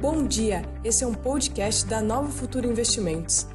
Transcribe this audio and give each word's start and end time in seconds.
Bom 0.00 0.26
dia, 0.26 0.62
esse 0.82 1.04
é 1.04 1.06
um 1.06 1.12
podcast 1.12 1.86
da 1.86 2.00
Nova 2.00 2.28
Futura 2.28 2.66
Investimentos. 2.66 3.46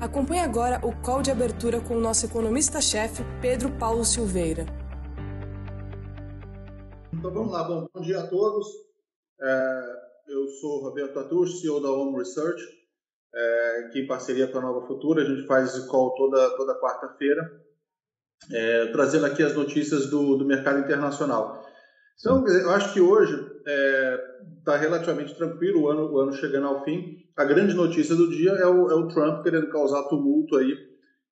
Acompanhe 0.00 0.40
agora 0.40 0.84
o 0.84 0.92
call 1.00 1.22
de 1.22 1.30
abertura 1.30 1.80
com 1.80 1.96
o 1.96 2.00
nosso 2.00 2.26
economista-chefe, 2.26 3.22
Pedro 3.40 3.70
Paulo 3.78 4.04
Silveira. 4.04 4.66
Então 7.12 7.32
vamos 7.32 7.52
lá, 7.52 7.62
bom, 7.62 7.86
bom 7.94 8.00
dia 8.00 8.18
a 8.18 8.26
todos. 8.26 8.66
É, 9.40 9.82
eu 10.26 10.48
sou 10.48 10.82
Roberto 10.82 11.20
Atush, 11.20 11.60
CEO 11.60 11.80
da 11.80 11.88
Home 11.88 12.18
Research, 12.18 12.60
é, 13.32 13.90
que 13.92 14.00
em 14.00 14.08
parceria 14.08 14.48
com 14.48 14.58
a 14.58 14.62
Nova 14.62 14.84
Futura, 14.88 15.22
a 15.22 15.24
gente 15.24 15.46
faz 15.46 15.72
esse 15.72 15.86
call 15.86 16.16
toda, 16.16 16.50
toda 16.56 16.80
quarta-feira, 16.80 17.62
é, 18.50 18.86
trazendo 18.86 19.26
aqui 19.26 19.44
as 19.44 19.54
notícias 19.54 20.10
do, 20.10 20.36
do 20.36 20.44
mercado 20.44 20.80
internacional. 20.80 21.64
Então, 22.18 22.44
eu 22.48 22.70
acho 22.70 22.92
que 22.92 23.00
hoje 23.00 23.34
é, 23.68 24.34
tá 24.64 24.76
relativamente 24.76 25.34
tranquilo, 25.34 25.82
o 25.82 25.88
ano, 25.88 26.12
o 26.12 26.18
ano 26.18 26.32
chegando 26.32 26.66
ao 26.66 26.84
fim. 26.84 27.18
A 27.36 27.44
grande 27.44 27.74
notícia 27.74 28.14
do 28.14 28.30
dia 28.30 28.50
é 28.52 28.66
o, 28.66 28.90
é 28.90 28.94
o 28.94 29.08
Trump 29.08 29.42
querendo 29.42 29.68
causar 29.68 30.04
tumulto 30.04 30.56
aí, 30.56 30.74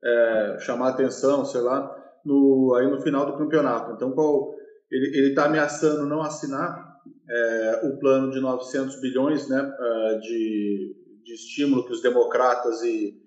é, 0.04 0.58
chamar 0.60 0.88
atenção, 0.88 1.44
sei 1.44 1.60
lá, 1.60 1.94
no, 2.24 2.74
aí 2.76 2.88
no 2.88 3.00
final 3.00 3.26
do 3.26 3.38
campeonato. 3.38 3.92
Então, 3.92 4.12
qual, 4.12 4.54
ele 4.90 5.28
está 5.28 5.46
ameaçando 5.46 6.06
não 6.06 6.22
assinar 6.22 6.92
é, 7.28 7.80
o 7.84 7.98
plano 7.98 8.30
de 8.30 8.40
900 8.40 9.00
bilhões 9.00 9.48
né, 9.48 9.76
é, 9.78 10.18
de, 10.18 10.96
de 11.24 11.34
estímulo 11.34 11.86
que 11.86 11.92
os 11.92 12.02
democratas 12.02 12.82
e, 12.82 13.18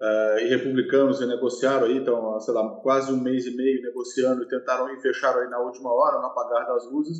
uh, 0.00 0.38
e 0.40 0.48
republicanos 0.48 1.20
negociaram 1.26 1.86
aí, 1.86 1.96
então, 1.96 2.38
sei 2.40 2.52
lá, 2.52 2.68
quase 2.82 3.12
um 3.12 3.20
mês 3.20 3.46
e 3.46 3.56
meio 3.56 3.82
negociando 3.82 4.42
e 4.42 4.48
tentaram 4.48 4.92
e 4.92 5.00
fecharam 5.00 5.40
aí 5.40 5.48
na 5.48 5.60
última 5.60 5.92
hora, 5.92 6.18
no 6.18 6.26
apagar 6.26 6.66
das 6.66 6.90
luzes. 6.90 7.18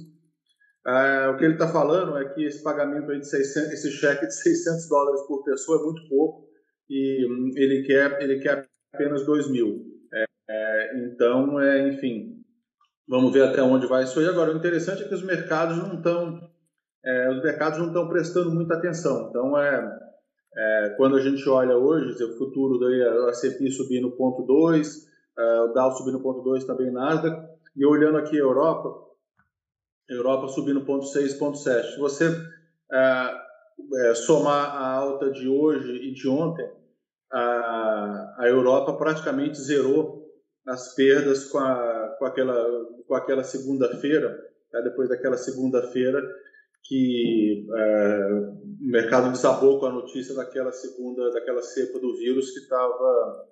Uh, 0.86 1.32
o 1.32 1.36
que 1.38 1.44
ele 1.44 1.54
está 1.54 1.66
falando 1.66 2.18
é 2.18 2.28
que 2.28 2.44
esse 2.44 2.62
pagamento 2.62 3.10
aí 3.10 3.18
de 3.18 3.26
600, 3.26 3.72
esse 3.72 3.90
cheque 3.90 4.26
de 4.26 4.34
600 4.34 4.88
dólares 4.88 5.22
por 5.26 5.42
pessoa 5.42 5.80
é 5.80 5.84
muito 5.84 6.06
pouco 6.08 6.46
e 6.90 7.26
um, 7.26 7.50
ele 7.56 7.82
quer 7.84 8.20
ele 8.22 8.38
quer 8.40 8.68
apenas 8.92 9.24
2 9.24 9.50
mil. 9.50 9.82
É, 10.12 10.24
é, 10.50 10.98
então, 10.98 11.58
é, 11.58 11.88
enfim, 11.88 12.42
vamos 13.08 13.32
ver 13.32 13.44
até 13.44 13.62
onde 13.62 13.86
vai 13.86 14.04
isso 14.04 14.20
aí. 14.20 14.26
Agora, 14.26 14.52
o 14.52 14.56
interessante 14.58 15.02
é 15.02 15.08
que 15.08 15.14
os 15.14 15.22
mercados 15.22 15.78
não 15.78 15.94
estão 15.94 16.50
é, 17.04 17.30
os 17.30 17.42
mercados 17.42 17.78
não 17.78 17.88
estão 17.88 18.08
prestando 18.08 18.50
muita 18.50 18.74
atenção. 18.74 19.28
Então, 19.28 19.58
é, 19.58 20.00
é, 20.56 20.94
quando 20.96 21.16
a 21.16 21.20
gente 21.20 21.46
olha 21.48 21.76
hoje, 21.76 22.22
o 22.22 22.38
futuro 22.38 22.78
da 22.78 23.30
S&P 23.30 23.70
subindo 23.70 24.16
0,2, 24.16 24.86
é, 25.38 25.60
o 25.60 25.72
Dow 25.72 25.92
subindo 25.92 26.20
0,2 26.20 26.64
também 26.64 26.90
Nasdaq, 26.90 27.36
e 27.76 27.84
olhando 27.84 28.18
aqui 28.18 28.36
a 28.36 28.40
Europa, 28.40 28.94
Europa 30.08 30.48
subindo 30.48 30.84
0,6, 30.84 31.38
0,7. 31.38 31.92
Se 31.92 31.98
você 31.98 32.24
é, 32.92 33.34
é, 34.06 34.14
somar 34.14 34.76
a 34.76 34.92
alta 34.92 35.30
de 35.30 35.48
hoje 35.48 35.92
e 35.92 36.12
de 36.12 36.28
ontem, 36.28 36.68
a, 37.32 38.36
a 38.38 38.48
Europa 38.48 38.92
praticamente 38.94 39.60
zerou 39.60 40.24
as 40.66 40.94
perdas 40.94 41.46
com, 41.50 41.58
a, 41.58 42.16
com 42.18 42.24
aquela, 42.24 42.86
com 43.06 43.14
aquela 43.14 43.44
segunda-feira, 43.44 44.36
tá? 44.70 44.80
depois 44.80 45.08
daquela 45.08 45.36
segunda-feira, 45.36 46.22
que 46.84 47.66
é, 47.74 48.28
o 48.80 48.90
mercado 48.90 49.30
desabou 49.32 49.80
com 49.80 49.86
a 49.86 49.92
notícia 49.92 50.34
daquela 50.34 50.72
segunda, 50.72 51.30
daquela 51.30 51.62
cepa 51.62 51.98
do 51.98 52.16
vírus 52.16 52.50
que 52.50 52.60
estava, 52.60 53.46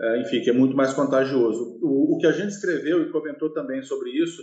é, 0.00 0.20
enfim, 0.20 0.40
que 0.40 0.50
é 0.50 0.52
muito 0.52 0.76
mais 0.76 0.92
contagioso. 0.92 1.78
O, 1.80 2.14
o, 2.14 2.18
que 2.18 2.26
a 2.26 2.32
gente 2.32 2.50
escreveu 2.50 3.02
e 3.02 3.12
comentou 3.12 3.52
também 3.52 3.82
sobre 3.82 4.10
isso 4.10 4.42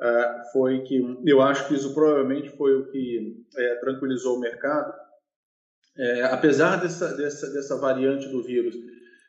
é, 0.00 0.42
foi 0.52 0.82
que 0.82 1.00
eu 1.24 1.40
acho 1.40 1.68
que 1.68 1.74
isso 1.74 1.94
provavelmente 1.94 2.50
foi 2.56 2.74
o 2.74 2.90
que 2.90 3.44
é, 3.56 3.74
tranquilizou 3.76 4.36
o 4.36 4.40
mercado. 4.40 4.92
É, 5.96 6.22
apesar 6.24 6.76
dessa, 6.76 7.16
dessa, 7.16 7.50
dessa 7.52 7.76
variante 7.78 8.28
do 8.28 8.42
vírus 8.42 8.74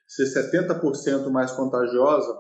ser 0.08 0.26
70% 0.26 1.30
mais 1.30 1.52
contagiosa, 1.52 2.36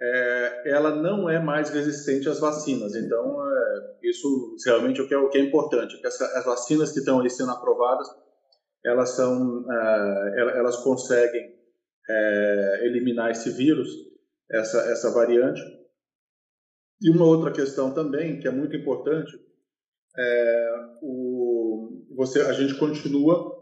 é, 0.00 0.70
ela 0.70 0.94
não 0.94 1.30
é 1.30 1.38
mais 1.38 1.70
resistente 1.70 2.28
às 2.28 2.40
vacinas. 2.40 2.94
Então, 2.96 3.36
é, 3.48 4.08
isso 4.08 4.56
realmente 4.66 5.00
é 5.00 5.04
o 5.04 5.08
que 5.08 5.14
é, 5.14 5.18
o 5.18 5.28
que 5.28 5.38
é 5.38 5.40
importante, 5.40 6.00
que 6.00 6.06
essa, 6.06 6.24
as 6.38 6.44
vacinas 6.44 6.90
que 6.92 6.98
estão 6.98 7.20
aí 7.20 7.30
sendo 7.30 7.52
aprovadas, 7.52 8.08
elas 8.84 9.10
são, 9.10 9.64
é, 9.70 10.58
elas 10.58 10.76
conseguem 10.76 11.54
eliminar 12.82 13.30
esse 13.30 13.48
vírus, 13.50 13.88
essa, 14.50 14.78
essa 14.90 15.10
variante. 15.10 15.62
E 17.00 17.10
uma 17.10 17.24
outra 17.24 17.52
questão 17.52 17.92
também, 17.92 18.40
que 18.40 18.48
é 18.48 18.50
muito 18.50 18.76
importante, 18.76 19.32
é 20.16 20.70
o, 21.02 22.04
você, 22.16 22.40
a 22.40 22.52
gente 22.52 22.78
continua 22.78 23.52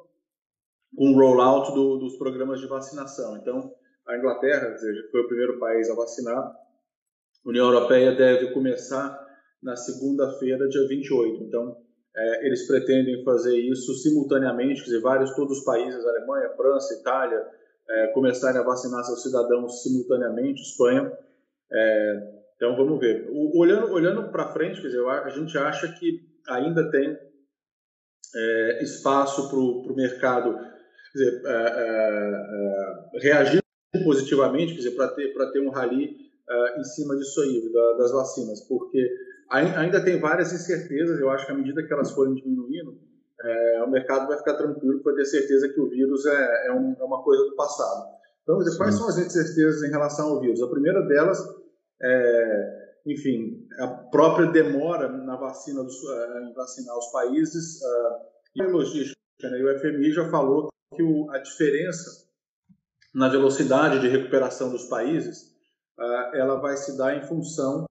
com 0.94 1.10
o 1.10 1.14
rollout 1.14 1.72
do, 1.72 1.98
dos 1.98 2.16
programas 2.16 2.60
de 2.60 2.66
vacinação. 2.66 3.36
Então, 3.36 3.72
a 4.06 4.16
Inglaterra, 4.16 4.76
seja, 4.76 5.08
foi 5.10 5.22
o 5.22 5.28
primeiro 5.28 5.58
país 5.58 5.88
a 5.90 5.94
vacinar. 5.94 6.38
A 6.38 7.48
União 7.48 7.66
Europeia 7.72 8.14
deve 8.14 8.52
começar 8.52 9.18
na 9.62 9.76
segunda-feira, 9.76 10.68
dia 10.68 10.86
28. 10.86 11.44
Então, 11.44 11.76
é, 12.14 12.46
eles 12.46 12.66
pretendem 12.66 13.24
fazer 13.24 13.56
isso 13.58 13.94
simultaneamente, 13.94 14.80
quer 14.80 14.90
dizer, 14.90 15.00
vários, 15.00 15.34
todos 15.34 15.58
os 15.58 15.64
países, 15.64 16.04
Alemanha, 16.04 16.54
França, 16.56 16.94
Itália, 16.94 17.42
é, 17.88 18.06
começarem 18.08 18.60
a 18.60 18.64
vacinar 18.64 19.02
seus 19.04 19.22
cidadãos 19.22 19.82
simultaneamente, 19.82 20.60
Espanha. 20.60 21.10
É, 21.72 22.41
então, 22.62 22.76
vamos 22.76 23.00
ver. 23.00 23.28
O, 23.28 23.58
olhando 23.58 23.92
olhando 23.92 24.30
para 24.30 24.52
frente, 24.52 24.80
quer 24.80 24.86
dizer, 24.86 25.04
a 25.04 25.28
gente 25.30 25.58
acha 25.58 25.88
que 25.88 26.20
ainda 26.46 26.88
tem 26.92 27.18
é, 28.36 28.82
espaço 28.84 29.50
para 29.50 29.58
o 29.58 29.96
mercado 29.96 30.56
dizer, 31.12 31.42
é, 31.44 31.50
é, 33.14 33.18
reagir 33.18 33.60
positivamente, 34.04 34.74
quer 34.74 34.78
dizer, 34.78 34.92
para 34.92 35.08
ter, 35.08 35.34
ter 35.52 35.60
um 35.60 35.70
rally 35.70 36.30
em 36.78 36.84
cima 36.84 37.16
disso 37.16 37.40
aí, 37.40 37.72
da, 37.72 37.92
das 37.98 38.12
vacinas, 38.12 38.60
porque 38.68 39.10
ainda 39.48 40.04
tem 40.04 40.20
várias 40.20 40.52
incertezas, 40.52 41.18
eu 41.18 41.30
acho 41.30 41.46
que 41.46 41.52
à 41.52 41.54
medida 41.54 41.82
que 41.82 41.92
elas 41.92 42.12
forem 42.12 42.34
diminuindo, 42.34 42.96
é, 43.42 43.82
o 43.82 43.90
mercado 43.90 44.28
vai 44.28 44.38
ficar 44.38 44.54
tranquilo 44.54 45.02
para 45.02 45.16
ter 45.16 45.24
certeza 45.24 45.68
que 45.68 45.80
o 45.80 45.88
vírus 45.88 46.26
é, 46.26 46.68
é, 46.68 46.72
um, 46.72 46.94
é 46.96 47.02
uma 47.02 47.22
coisa 47.24 47.42
do 47.44 47.56
passado. 47.56 48.06
Então, 48.42 48.58
dizer, 48.58 48.76
quais 48.76 48.94
são 48.94 49.08
as 49.08 49.18
incertezas 49.18 49.82
em 49.82 49.90
relação 49.90 50.28
ao 50.28 50.40
vírus? 50.40 50.62
A 50.62 50.68
primeira 50.68 51.02
delas 51.02 51.38
é, 52.02 52.82
enfim, 53.06 53.66
a 53.78 53.88
própria 53.88 54.50
demora 54.50 55.08
na 55.08 55.36
vacina 55.36 55.82
dos, 55.82 55.96
em 56.42 56.52
vacinar 56.52 56.96
os 56.96 57.10
países 57.10 57.80
uh, 57.82 58.18
e 58.56 58.62
a 58.62 58.68
logística. 58.68 59.18
Né? 59.42 59.58
E 59.58 59.64
o 59.64 59.80
FMI 59.80 60.12
já 60.12 60.28
falou 60.30 60.68
que 60.94 61.02
o, 61.02 61.30
a 61.30 61.38
diferença 61.38 62.28
na 63.14 63.28
velocidade 63.28 64.00
de 64.00 64.08
recuperação 64.08 64.70
dos 64.70 64.84
países, 64.84 65.52
uh, 65.98 66.34
ela 66.36 66.56
vai 66.56 66.76
se 66.76 66.96
dar 66.96 67.16
em 67.16 67.26
função 67.26 67.84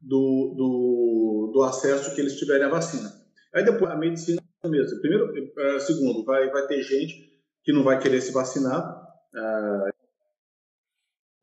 do, 0.00 0.54
do, 0.56 1.50
do, 1.52 1.62
acesso 1.64 2.14
que 2.14 2.20
eles 2.20 2.38
tiverem 2.38 2.66
à 2.66 2.70
vacina. 2.70 3.12
Aí 3.54 3.64
depois 3.64 3.90
a 3.90 3.96
medicina 3.96 4.40
mesmo. 4.64 5.00
Primeiro, 5.00 5.32
segundo, 5.80 6.24
vai, 6.24 6.50
vai 6.50 6.66
ter 6.66 6.82
gente 6.82 7.28
que 7.64 7.72
não 7.72 7.82
vai 7.82 7.98
querer 7.98 8.20
se 8.20 8.32
vacinar. 8.32 9.02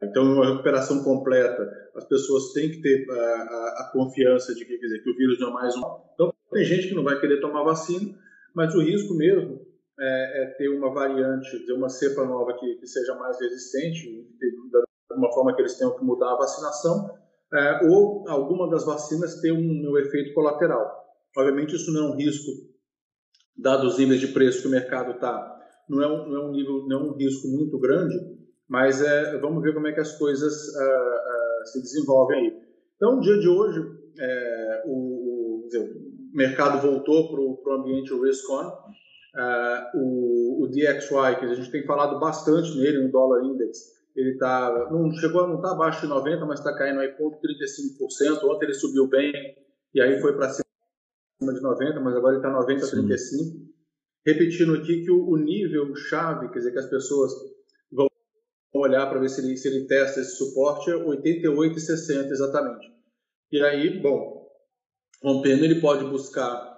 Então, 0.05 0.23
uma 0.23 0.51
recuperação 0.51 1.03
completa, 1.03 1.67
as 1.95 2.05
pessoas 2.05 2.53
têm 2.53 2.69
que 2.69 2.81
ter 2.81 3.09
a, 3.09 3.13
a, 3.13 3.77
a 3.79 3.89
confiança 3.93 4.53
de 4.53 4.65
que, 4.65 4.77
dizer, 4.77 5.03
que 5.03 5.09
o 5.09 5.15
vírus 5.15 5.39
não 5.39 5.49
é 5.49 5.53
mais 5.53 5.75
um. 5.75 5.81
Então, 6.13 6.33
tem 6.51 6.63
gente 6.63 6.89
que 6.89 6.95
não 6.95 7.03
vai 7.03 7.19
querer 7.19 7.41
tomar 7.41 7.63
vacina, 7.63 8.13
mas 8.53 8.73
o 8.75 8.81
risco 8.81 9.13
mesmo 9.13 9.61
é, 9.99 10.43
é 10.43 10.45
ter 10.57 10.69
uma 10.69 10.93
variante, 10.93 11.65
ter 11.65 11.73
uma 11.73 11.89
cepa 11.89 12.25
nova 12.25 12.57
que, 12.57 12.75
que 12.75 12.87
seja 12.87 13.15
mais 13.15 13.39
resistente, 13.39 14.03
de 14.39 15.15
uma 15.15 15.31
forma 15.31 15.55
que 15.55 15.61
eles 15.61 15.77
tenham 15.77 15.95
que 15.95 16.03
mudar 16.03 16.33
a 16.33 16.37
vacinação, 16.37 17.09
é, 17.53 17.85
ou 17.85 18.27
alguma 18.27 18.69
das 18.69 18.85
vacinas 18.85 19.39
ter 19.39 19.51
um, 19.51 19.91
um, 19.91 19.97
efeito 19.97 20.33
colateral. 20.33 21.03
Obviamente, 21.37 21.75
isso 21.75 21.91
não 21.91 22.07
é 22.07 22.11
um 22.11 22.15
risco, 22.15 22.51
dado 23.57 23.87
os 23.87 23.97
níveis 23.97 24.19
de 24.19 24.27
preço 24.27 24.61
que 24.61 24.67
o 24.67 24.71
mercado 24.71 25.11
está, 25.11 25.55
não, 25.89 26.01
é 26.01 26.07
um, 26.07 26.29
não 26.29 26.35
é 26.35 26.45
um 26.45 26.51
nível, 26.51 26.85
não 26.87 26.99
é 26.99 27.03
um 27.03 27.13
risco 27.15 27.47
muito 27.47 27.79
grande, 27.79 28.15
mas 28.67 29.01
é, 29.01 29.37
vamos 29.39 29.61
ver 29.61 29.73
como 29.73 29.87
é 29.87 29.93
que 29.93 29.99
as 29.99 30.17
coisas 30.17 30.53
uh, 30.75 30.79
uh, 30.79 31.65
se 31.65 31.81
desenvolvem 31.81 32.39
aí. 32.39 32.57
Então, 32.95 33.15
no 33.17 33.21
dia 33.21 33.37
de 33.39 33.47
hoje, 33.47 33.81
é, 34.19 34.83
o, 34.85 35.61
o, 35.61 35.67
dizer, 35.67 35.79
o, 35.79 36.35
mercado 36.35 36.81
voltou 36.81 37.31
para 37.63 37.73
o 37.73 37.79
ambiente 37.79 38.13
risk-on, 38.13 38.71
Uh, 39.35 39.97
o, 39.97 40.63
o, 40.63 40.67
DXY, 40.69 41.39
que 41.39 41.45
a 41.45 41.53
gente 41.53 41.69
tem 41.69 41.85
falado 41.85 42.17
bastante 42.21 42.73
nele, 42.77 43.03
no 43.03 43.11
dólar 43.11 43.43
index, 43.43 43.79
ele 44.15 44.37
tá, 44.37 44.87
não 44.89 45.11
chegou 45.11 45.45
não 45.45 45.57
está 45.57 45.71
abaixo 45.71 46.01
de 46.01 46.07
90, 46.07 46.45
mas 46.45 46.59
está 46.59 46.73
caindo 46.73 47.01
aí 47.01 47.09
0,35%. 47.09 48.43
Ontem 48.45 48.65
ele 48.65 48.73
subiu 48.73 49.07
bem 49.09 49.33
e 49.93 50.01
aí 50.01 50.21
foi 50.21 50.37
para 50.37 50.49
cima 50.49 51.53
de 51.53 51.61
90, 51.61 51.99
mas 51.99 52.15
agora 52.15 52.37
ele 52.37 52.45
está 52.45 52.49
90 52.49 52.85
Sim. 52.85 52.91
35. 53.07 53.65
Repetindo 54.25 54.75
aqui 54.75 55.03
que 55.03 55.11
o, 55.11 55.29
o, 55.29 55.35
nível 55.35 55.93
chave, 55.95 56.47
quer 56.47 56.59
dizer, 56.59 56.71
que 56.71 56.79
as 56.79 56.89
pessoas 56.89 57.33
olhar 58.85 59.07
para 59.07 59.19
ver 59.19 59.29
se 59.29 59.41
ele, 59.41 59.57
se 59.57 59.67
ele 59.67 59.85
testa 59.87 60.21
esse 60.21 60.37
suporte, 60.37 60.89
é 60.89 60.93
88,60 60.93 62.31
exatamente. 62.31 62.87
E 63.51 63.61
aí, 63.61 63.99
bom, 64.01 64.47
rompendo, 65.23 65.65
ele 65.65 65.81
pode 65.81 66.05
buscar 66.05 66.75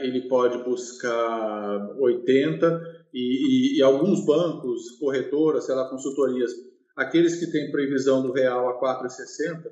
ele 0.00 0.28
pode 0.28 0.58
buscar 0.64 1.96
80 1.98 2.82
e, 3.12 3.76
e, 3.76 3.78
e, 3.78 3.82
alguns 3.82 4.24
bancos, 4.26 4.98
corretoras, 4.98 5.66
sei 5.66 5.74
lá, 5.74 5.88
consultorias, 5.88 6.50
aqueles 6.96 7.38
que 7.38 7.50
têm 7.50 7.70
previsão 7.70 8.22
do 8.22 8.32
real 8.32 8.68
a 8.68 8.80
4,60, 8.80 9.70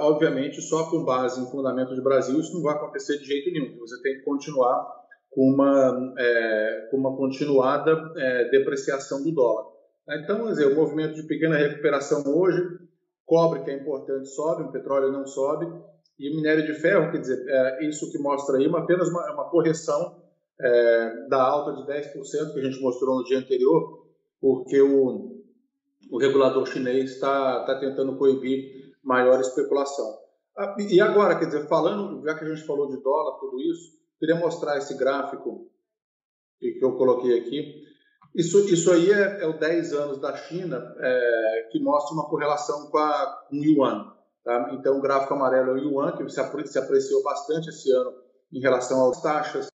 obviamente 0.00 0.60
só 0.60 0.90
com 0.90 1.04
base 1.04 1.40
em 1.40 1.50
fundamento 1.50 1.94
de 1.94 2.02
Brasil 2.02 2.38
isso 2.40 2.52
não 2.54 2.62
vai 2.62 2.74
acontecer 2.74 3.18
de 3.18 3.24
jeito 3.24 3.50
nenhum. 3.50 3.78
Você 3.78 4.02
tem 4.02 4.16
que 4.16 4.22
continuar 4.22 4.86
com 5.30 5.50
uma, 5.50 6.14
é, 6.18 6.88
com 6.90 6.96
uma 6.98 7.16
continuada 7.16 8.12
é, 8.16 8.48
depreciação 8.50 9.22
do 9.22 9.32
dólar. 9.32 9.75
Então, 10.08 10.46
dizer, 10.46 10.66
o 10.66 10.76
movimento 10.76 11.14
de 11.14 11.24
pequena 11.24 11.56
recuperação 11.56 12.22
hoje, 12.26 12.78
cobre, 13.24 13.64
que 13.64 13.70
é 13.70 13.74
importante, 13.74 14.28
sobe, 14.28 14.62
o 14.62 14.72
petróleo 14.72 15.10
não 15.10 15.26
sobe, 15.26 15.66
e 16.18 16.30
o 16.30 16.36
minério 16.36 16.64
de 16.64 16.74
ferro, 16.74 17.10
quer 17.10 17.18
dizer, 17.18 17.44
é, 17.48 17.86
isso 17.86 18.10
que 18.10 18.18
mostra 18.18 18.56
aí 18.56 18.66
uma, 18.66 18.80
apenas 18.80 19.08
uma, 19.08 19.32
uma 19.32 19.50
correção 19.50 20.22
é, 20.60 21.28
da 21.28 21.42
alta 21.42 21.72
de 21.72 21.82
10% 21.92 22.52
que 22.52 22.60
a 22.60 22.62
gente 22.62 22.80
mostrou 22.80 23.16
no 23.16 23.24
dia 23.24 23.38
anterior, 23.38 24.06
porque 24.40 24.80
o, 24.80 25.42
o 26.10 26.18
regulador 26.18 26.64
chinês 26.66 27.12
está 27.12 27.64
tá 27.64 27.78
tentando 27.78 28.16
coibir 28.16 28.94
maior 29.02 29.40
especulação. 29.40 30.18
Ah, 30.56 30.74
e 30.78 31.00
agora, 31.00 31.38
quer 31.38 31.46
dizer, 31.46 31.68
falando, 31.68 32.24
já 32.24 32.34
que 32.34 32.44
a 32.44 32.48
gente 32.48 32.66
falou 32.66 32.88
de 32.88 33.02
dólar, 33.02 33.38
tudo 33.38 33.60
isso, 33.60 33.92
queria 34.18 34.36
mostrar 34.36 34.78
esse 34.78 34.96
gráfico 34.96 35.68
que 36.58 36.78
eu 36.80 36.96
coloquei 36.96 37.38
aqui. 37.38 37.84
Isso, 38.36 38.68
isso 38.68 38.92
aí 38.92 39.10
é, 39.10 39.40
é 39.40 39.46
o 39.46 39.58
10 39.58 39.94
anos 39.94 40.20
da 40.20 40.36
China, 40.36 40.94
é, 40.98 41.68
que 41.72 41.82
mostra 41.82 42.12
uma 42.12 42.28
correlação 42.28 42.90
com, 42.90 42.98
a, 42.98 43.46
com 43.48 43.56
o 43.56 43.64
Yuan. 43.64 44.12
Tá? 44.44 44.72
Então, 44.74 44.98
o 44.98 45.00
gráfico 45.00 45.32
amarelo 45.32 45.70
é 45.70 45.74
o 45.74 45.78
Yuan, 45.78 46.12
que 46.12 46.28
se, 46.28 46.78
apreciou 46.78 47.22
bastante 47.22 47.70
esse 47.70 47.90
ano 47.90 48.12
em 48.52 48.60
relação 48.60 49.08
às 49.08 49.22
taxas. 49.22 49.68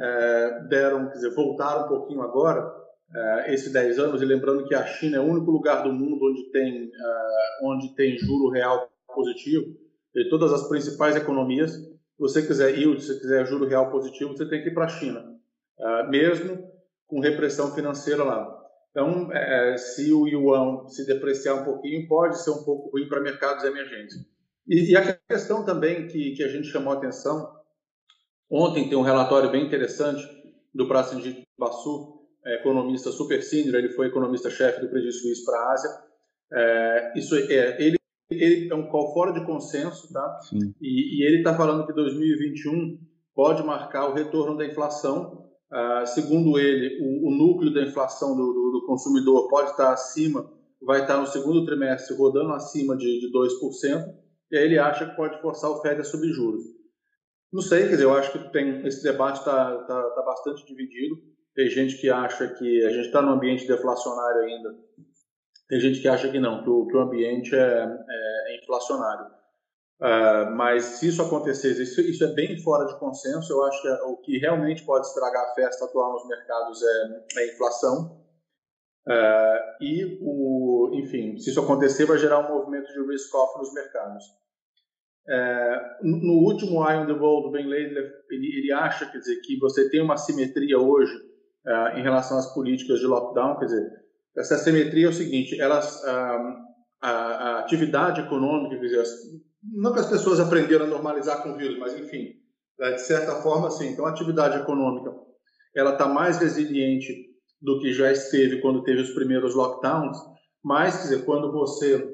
É, 0.00 0.60
deram, 0.70 1.08
quer 1.08 1.16
dizer, 1.16 1.34
voltaram 1.34 1.84
um 1.84 1.88
pouquinho 1.88 2.22
agora, 2.22 2.74
é, 3.14 3.52
esses 3.52 3.70
10 3.70 3.98
anos, 3.98 4.22
e 4.22 4.24
lembrando 4.24 4.66
que 4.66 4.74
a 4.74 4.86
China 4.86 5.18
é 5.18 5.20
o 5.20 5.24
único 5.24 5.50
lugar 5.50 5.82
do 5.82 5.92
mundo 5.92 6.24
onde 6.24 6.50
tem, 6.52 6.90
é, 6.90 7.66
onde 7.66 7.94
tem 7.94 8.16
juro 8.16 8.48
real 8.48 8.88
positivo, 9.14 9.66
e 10.16 10.28
todas 10.30 10.54
as 10.54 10.66
principais 10.68 11.16
economias, 11.16 11.72
se 11.72 12.18
você 12.18 12.40
quiser 12.40 12.78
yield, 12.78 13.02
se 13.02 13.08
você 13.08 13.20
quiser 13.20 13.46
juro 13.46 13.66
real 13.66 13.90
positivo, 13.90 14.34
você 14.34 14.48
tem 14.48 14.62
que 14.62 14.70
ir 14.70 14.74
para 14.74 14.86
a 14.86 14.88
China, 14.88 15.22
é, 15.78 16.08
mesmo 16.08 16.73
com 17.06 17.20
repressão 17.20 17.74
financeira 17.74 18.24
lá. 18.24 18.64
Então, 18.90 19.32
é, 19.32 19.76
se 19.76 20.12
o 20.12 20.28
yuan 20.28 20.88
se 20.88 21.04
depreciar 21.04 21.56
um 21.56 21.64
pouquinho, 21.64 22.06
pode 22.06 22.42
ser 22.42 22.50
um 22.50 22.62
pouco 22.62 22.90
ruim 22.90 23.08
para 23.08 23.20
mercados 23.20 23.64
emergentes. 23.64 24.16
E, 24.68 24.92
e, 24.92 24.96
a 24.96 25.14
questão 25.28 25.64
também 25.64 26.06
que, 26.06 26.32
que 26.32 26.44
a 26.44 26.48
gente 26.48 26.68
chamou 26.68 26.92
a 26.92 26.96
atenção, 26.96 27.52
ontem 28.48 28.88
tem 28.88 28.96
um 28.96 29.02
relatório 29.02 29.50
bem 29.50 29.66
interessante 29.66 30.24
do 30.72 30.86
Prasenjit 30.86 31.44
Basu, 31.58 32.20
é, 32.46 32.56
economista 32.56 33.10
super 33.10 33.42
senior, 33.42 33.74
ele 33.74 33.90
foi 33.90 34.06
economista-chefe 34.06 34.80
do 34.80 34.88
Credit 34.88 35.12
Suisse 35.12 35.44
para 35.44 35.58
a 35.58 35.72
Ásia. 35.72 35.90
É, 36.52 37.18
isso 37.18 37.34
é, 37.34 37.82
ele, 37.82 37.96
ele 38.30 38.68
é 38.70 38.74
um 38.74 38.86
call 38.88 39.12
fora 39.12 39.32
de 39.32 39.44
consenso, 39.44 40.12
tá? 40.12 40.40
E, 40.80 41.20
e, 41.20 41.26
ele 41.26 41.38
está 41.38 41.54
falando 41.56 41.86
que 41.86 41.92
2021 41.92 42.98
pode 43.34 43.62
marcar 43.64 44.08
o 44.08 44.14
retorno 44.14 44.56
da 44.56 44.64
inflação 44.64 45.43
Uh, 45.74 46.06
segundo 46.06 46.56
ele, 46.56 47.00
o, 47.02 47.26
o, 47.26 47.30
núcleo 47.32 47.74
da 47.74 47.82
inflação 47.82 48.36
do, 48.36 48.52
do, 48.52 48.70
do, 48.70 48.86
consumidor 48.86 49.48
pode 49.48 49.70
estar 49.70 49.92
acima, 49.92 50.48
vai 50.80 51.00
estar 51.00 51.18
no 51.18 51.26
segundo 51.26 51.66
trimestre 51.66 52.16
rodando 52.16 52.52
acima 52.52 52.96
de, 52.96 53.18
de 53.18 53.32
2%, 53.32 54.14
e 54.52 54.56
aí 54.56 54.64
ele 54.66 54.78
acha 54.78 55.04
que 55.04 55.16
pode 55.16 55.40
forçar 55.40 55.68
o 55.70 55.80
Fed 55.82 56.00
a 56.00 56.04
subir 56.04 56.30
juros. 56.32 56.62
Não 57.52 57.60
sei, 57.60 57.88
quer 57.88 57.94
dizer, 57.94 58.04
eu 58.04 58.14
acho 58.14 58.30
que 58.30 58.52
tem, 58.52 58.86
esse 58.86 59.02
debate 59.02 59.40
está 59.40 59.78
tá, 59.78 60.10
tá 60.10 60.22
bastante 60.22 60.64
dividido. 60.64 61.16
Tem 61.56 61.68
gente 61.68 62.00
que 62.00 62.08
acha 62.08 62.46
que 62.46 62.84
a 62.84 62.90
gente 62.90 63.06
está 63.06 63.20
num 63.20 63.32
ambiente 63.32 63.66
deflacionário 63.66 64.42
ainda, 64.42 64.76
tem 65.68 65.80
gente 65.80 66.00
que 66.00 66.06
acha 66.06 66.30
que 66.30 66.38
não, 66.38 66.62
que 66.62 66.70
o, 66.70 66.86
que 66.86 66.96
o 66.96 67.00
ambiente 67.00 67.52
é, 67.52 67.58
é, 67.58 68.52
é 68.52 68.62
inflacionário. 68.62 69.26
Uh, 70.00 70.50
mas 70.56 70.84
se 70.84 71.08
isso 71.08 71.22
acontecer, 71.22 71.70
isso, 71.80 72.00
isso, 72.00 72.24
é 72.24 72.34
bem 72.34 72.60
fora 72.62 72.84
de 72.86 72.98
consenso. 72.98 73.52
Eu 73.52 73.64
acho 73.64 73.80
que 73.80 73.88
é, 73.88 74.02
o 74.02 74.16
que 74.16 74.38
realmente 74.38 74.84
pode 74.84 75.06
estragar 75.06 75.44
a 75.44 75.54
festa 75.54 75.84
atual 75.84 76.14
nos 76.14 76.26
mercados 76.26 76.82
é, 76.82 77.22
é 77.36 77.42
a 77.42 77.46
inflação. 77.52 78.20
Uh, 79.06 79.82
e, 79.82 80.18
o, 80.20 80.90
enfim, 80.94 81.38
se 81.38 81.50
isso 81.50 81.60
acontecer, 81.60 82.06
vai 82.06 82.18
gerar 82.18 82.40
um 82.40 82.54
movimento 82.54 82.92
de 82.92 83.06
risk-off 83.06 83.58
nos 83.58 83.72
mercados. 83.72 84.24
Uh, 85.26 86.06
no 86.06 86.34
último 86.44 86.86
Eye 86.86 86.98
on 86.98 87.06
the 87.06 87.12
Wall 87.12 87.42
do 87.42 87.52
Ben 87.52 87.66
Laidler, 87.66 88.12
ele, 88.30 88.46
ele, 88.58 88.72
acha 88.72 89.06
quer 89.06 89.18
dizer, 89.18 89.36
que 89.42 89.58
você 89.58 89.88
tem 89.88 90.02
uma 90.02 90.16
simetria 90.16 90.78
hoje 90.78 91.14
em 91.96 92.02
relação 92.02 92.36
às 92.36 92.52
políticas 92.52 93.00
de 93.00 93.06
lockdown. 93.06 93.58
Quer 93.58 93.64
dizer, 93.66 93.90
essa 94.36 94.58
simetria 94.58 95.06
é 95.06 95.08
o 95.08 95.14
seguinte: 95.14 95.58
elas, 95.58 96.04
a, 96.04 96.58
a 97.00 97.58
atividade 97.60 98.20
econômica, 98.20 98.76
quer 98.76 98.82
dizer, 98.82 99.00
não 99.72 99.92
que 99.92 100.00
as 100.00 100.08
pessoas 100.08 100.40
aprenderam 100.40 100.84
a 100.84 100.88
normalizar 100.88 101.42
com 101.42 101.50
o 101.50 101.56
vírus, 101.56 101.78
mas 101.78 101.98
enfim, 101.98 102.34
é, 102.80 102.92
de 102.92 103.02
certa 103.02 103.36
forma, 103.42 103.70
sim. 103.70 103.88
Então, 103.88 104.06
a 104.06 104.10
atividade 104.10 104.58
econômica 104.58 105.14
ela 105.74 105.92
está 105.92 106.06
mais 106.06 106.38
resiliente 106.38 107.12
do 107.60 107.80
que 107.80 107.92
já 107.92 108.12
esteve 108.12 108.60
quando 108.60 108.82
teve 108.82 109.00
os 109.00 109.10
primeiros 109.10 109.54
lockdowns, 109.54 110.16
mas, 110.62 110.96
quer 110.96 111.02
dizer, 111.02 111.24
quando 111.24 111.50
você 111.50 112.12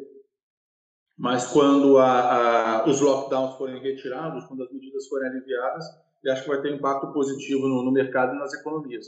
mas 1.18 1.46
quando 1.48 1.98
a, 1.98 2.78
a, 2.80 2.88
os 2.88 2.98
lockdowns 2.98 3.58
forem 3.58 3.78
retirados, 3.78 4.42
quando 4.46 4.62
as 4.62 4.72
medidas 4.72 5.06
forem 5.06 5.28
aliviadas, 5.28 5.84
eu 6.24 6.32
acho 6.32 6.44
que 6.44 6.48
vai 6.48 6.62
ter 6.62 6.72
um 6.72 6.76
impacto 6.76 7.12
positivo 7.12 7.68
no, 7.68 7.82
no 7.84 7.92
mercado 7.92 8.34
e 8.34 8.38
nas 8.38 8.54
economias. 8.54 9.06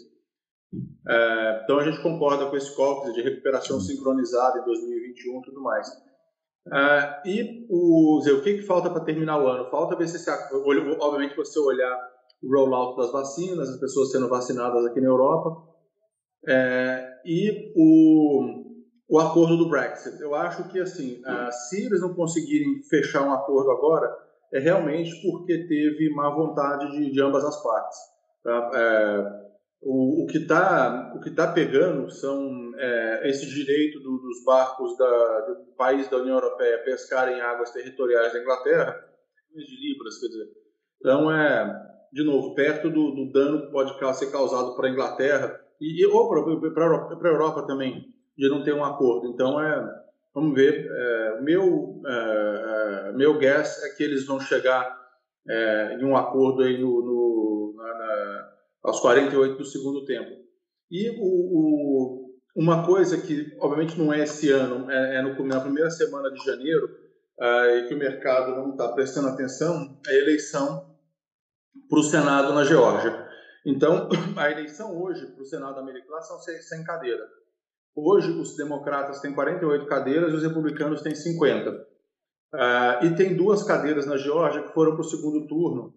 É, 1.08 1.60
então 1.64 1.78
a 1.78 1.84
gente 1.84 2.02
concorda 2.02 2.50
com 2.50 2.56
esse 2.56 2.76
cálculo 2.76 3.14
de 3.14 3.22
recuperação 3.22 3.80
sincronizada 3.80 4.58
em 4.58 4.64
2021 4.64 5.38
e 5.38 5.42
tudo 5.42 5.62
mais. 5.62 5.88
Uh, 6.66 7.26
e 7.26 7.66
o, 7.68 8.18
dizer, 8.18 8.32
o 8.32 8.42
que, 8.42 8.58
que 8.58 8.62
falta 8.62 8.88
para 8.88 9.04
terminar 9.04 9.42
o 9.42 9.48
ano? 9.48 9.70
Falta 9.70 9.96
ver 9.96 10.06
se, 10.06 10.18
se 10.18 10.30
obviamente, 10.30 11.36
você 11.36 11.58
olhar 11.58 11.98
o 12.42 12.52
rollout 12.52 12.96
das 12.96 13.12
vacinas, 13.12 13.68
as 13.68 13.80
pessoas 13.80 14.10
sendo 14.12 14.28
vacinadas 14.28 14.86
aqui 14.86 15.00
na 15.00 15.08
Europa, 15.08 15.62
é, 16.46 17.08
e 17.24 17.72
o, 17.76 18.64
o 19.08 19.18
acordo 19.18 19.56
do 19.56 19.68
Brexit. 19.68 20.20
Eu 20.20 20.34
acho 20.34 20.68
que, 20.68 20.80
assim, 20.80 21.20
uh, 21.20 21.52
se 21.68 21.84
eles 21.84 22.00
não 22.00 22.14
conseguirem 22.14 22.82
fechar 22.88 23.26
um 23.26 23.32
acordo 23.32 23.70
agora, 23.70 24.10
é 24.52 24.58
realmente 24.58 25.10
porque 25.22 25.66
teve 25.66 26.10
má 26.14 26.30
vontade 26.30 26.92
de, 26.92 27.10
de 27.10 27.22
ambas 27.22 27.44
as 27.44 27.62
partes. 27.62 27.98
Tá? 28.44 28.70
É, 28.74 29.41
o, 29.82 30.24
o, 30.24 30.26
que 30.26 30.38
está 30.38 31.12
tá 31.34 31.52
pegando 31.52 32.10
são 32.10 32.72
é, 32.76 33.28
esse 33.28 33.46
direito 33.46 33.98
do, 34.00 34.18
dos 34.18 34.44
barcos 34.44 34.96
da, 34.96 35.40
do 35.40 35.74
país 35.76 36.08
da 36.08 36.18
União 36.18 36.36
Europeia 36.36 36.84
pescarem 36.84 37.40
águas 37.40 37.72
territoriais 37.72 38.32
da 38.32 38.40
Inglaterra, 38.40 39.04
de 39.54 39.88
libras, 39.88 40.18
quer 40.18 40.28
dizer. 40.28 40.48
Então 41.00 41.30
é, 41.30 41.92
de 42.12 42.22
novo, 42.22 42.54
perto 42.54 42.90
do, 42.90 43.10
do 43.10 43.32
dano 43.32 43.62
que 43.62 43.72
pode 43.72 44.18
ser 44.18 44.30
causado 44.30 44.76
para 44.76 44.86
a 44.86 44.90
Inglaterra 44.90 45.60
e, 45.80 46.06
ou 46.06 46.28
para 46.28 46.84
a 46.84 47.32
Europa 47.32 47.66
também, 47.66 48.06
de 48.36 48.48
não 48.48 48.62
ter 48.62 48.74
um 48.74 48.84
acordo. 48.84 49.28
Então 49.28 49.60
é, 49.60 50.02
vamos 50.34 50.54
ver. 50.54 50.86
É, 50.88 51.40
meu 51.40 52.00
é, 52.06 53.08
é, 53.08 53.12
meu 53.12 53.38
guess 53.38 53.82
é 53.82 53.96
que 53.96 54.02
eles 54.02 54.26
vão 54.26 54.38
chegar 54.38 54.96
é, 55.48 55.98
em 55.98 56.04
um 56.04 56.16
acordo 56.16 56.62
aí 56.62 56.80
no, 56.80 57.02
no 57.02 57.31
aos 58.82 59.00
48 59.00 59.56
do 59.56 59.64
segundo 59.64 60.04
tempo. 60.04 60.42
E 60.90 61.10
o, 61.10 61.24
o, 61.24 62.30
uma 62.54 62.84
coisa 62.84 63.16
que, 63.20 63.56
obviamente, 63.60 63.98
não 63.98 64.12
é 64.12 64.22
esse 64.22 64.50
ano, 64.50 64.90
é, 64.90 65.16
é 65.16 65.22
no, 65.22 65.46
na 65.46 65.60
primeira 65.60 65.90
semana 65.90 66.30
de 66.30 66.44
janeiro, 66.44 66.86
uh, 67.40 67.78
e 67.78 67.88
que 67.88 67.94
o 67.94 67.98
mercado 67.98 68.54
não 68.56 68.72
está 68.72 68.88
prestando 68.88 69.28
atenção, 69.28 69.98
é 70.06 70.10
a 70.10 70.18
eleição 70.18 70.94
para 71.88 71.98
o 71.98 72.02
Senado 72.02 72.52
na 72.52 72.64
Geórgia. 72.64 73.26
Então, 73.64 74.08
a 74.36 74.50
eleição 74.50 75.00
hoje 75.00 75.26
para 75.26 75.42
o 75.42 75.46
Senado 75.46 75.78
americano 75.78 76.22
são 76.22 76.38
100 76.38 76.84
cadeiras. 76.84 77.28
Hoje, 77.94 78.30
os 78.30 78.56
democratas 78.56 79.20
têm 79.20 79.34
48 79.34 79.86
cadeiras 79.86 80.32
e 80.32 80.36
os 80.36 80.42
republicanos 80.42 81.02
têm 81.02 81.14
50. 81.14 81.70
Uh, 81.70 81.76
ah, 82.54 83.00
e 83.02 83.14
tem 83.14 83.34
duas 83.34 83.62
cadeiras 83.62 84.06
na 84.06 84.16
Geórgia 84.16 84.62
que 84.62 84.74
foram 84.74 84.92
para 84.92 85.00
o 85.00 85.08
segundo 85.08 85.46
turno, 85.46 85.94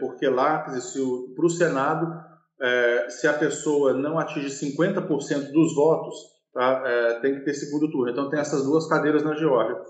porque 0.00 0.28
lá, 0.28 0.60
para 0.60 1.46
o 1.46 1.50
Senado, 1.50 2.28
é, 2.60 3.08
se 3.08 3.26
a 3.26 3.34
pessoa 3.34 3.92
não 3.92 4.18
atinge 4.18 4.48
50% 4.48 5.52
dos 5.52 5.74
votos, 5.74 6.16
tá, 6.52 6.82
é, 6.84 7.20
tem 7.20 7.34
que 7.36 7.44
ter 7.44 7.54
segundo 7.54 7.90
turno. 7.90 8.10
Então, 8.10 8.28
tem 8.28 8.40
essas 8.40 8.64
duas 8.64 8.88
cadeiras 8.88 9.22
na 9.22 9.34
Geórgia. 9.34 9.80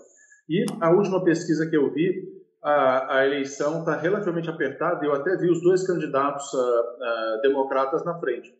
E 0.49 0.64
a 0.80 0.90
última 0.90 1.23
pesquisa 1.25 1.68
que 1.68 1.76
eu 1.76 1.92
vi, 1.92 2.38
a, 2.62 3.25
eleição 3.25 3.80
está 3.80 3.97
relativamente 3.97 4.50
apertada, 4.50 5.04
eu 5.04 5.14
até 5.14 5.37
vi 5.37 5.50
os 5.50 5.62
dois 5.62 5.87
candidatos 5.87 6.52
uh, 6.52 6.59
uh, 6.59 7.40
democratas 7.42 8.04
na 8.04 8.18
frente. 8.18 8.54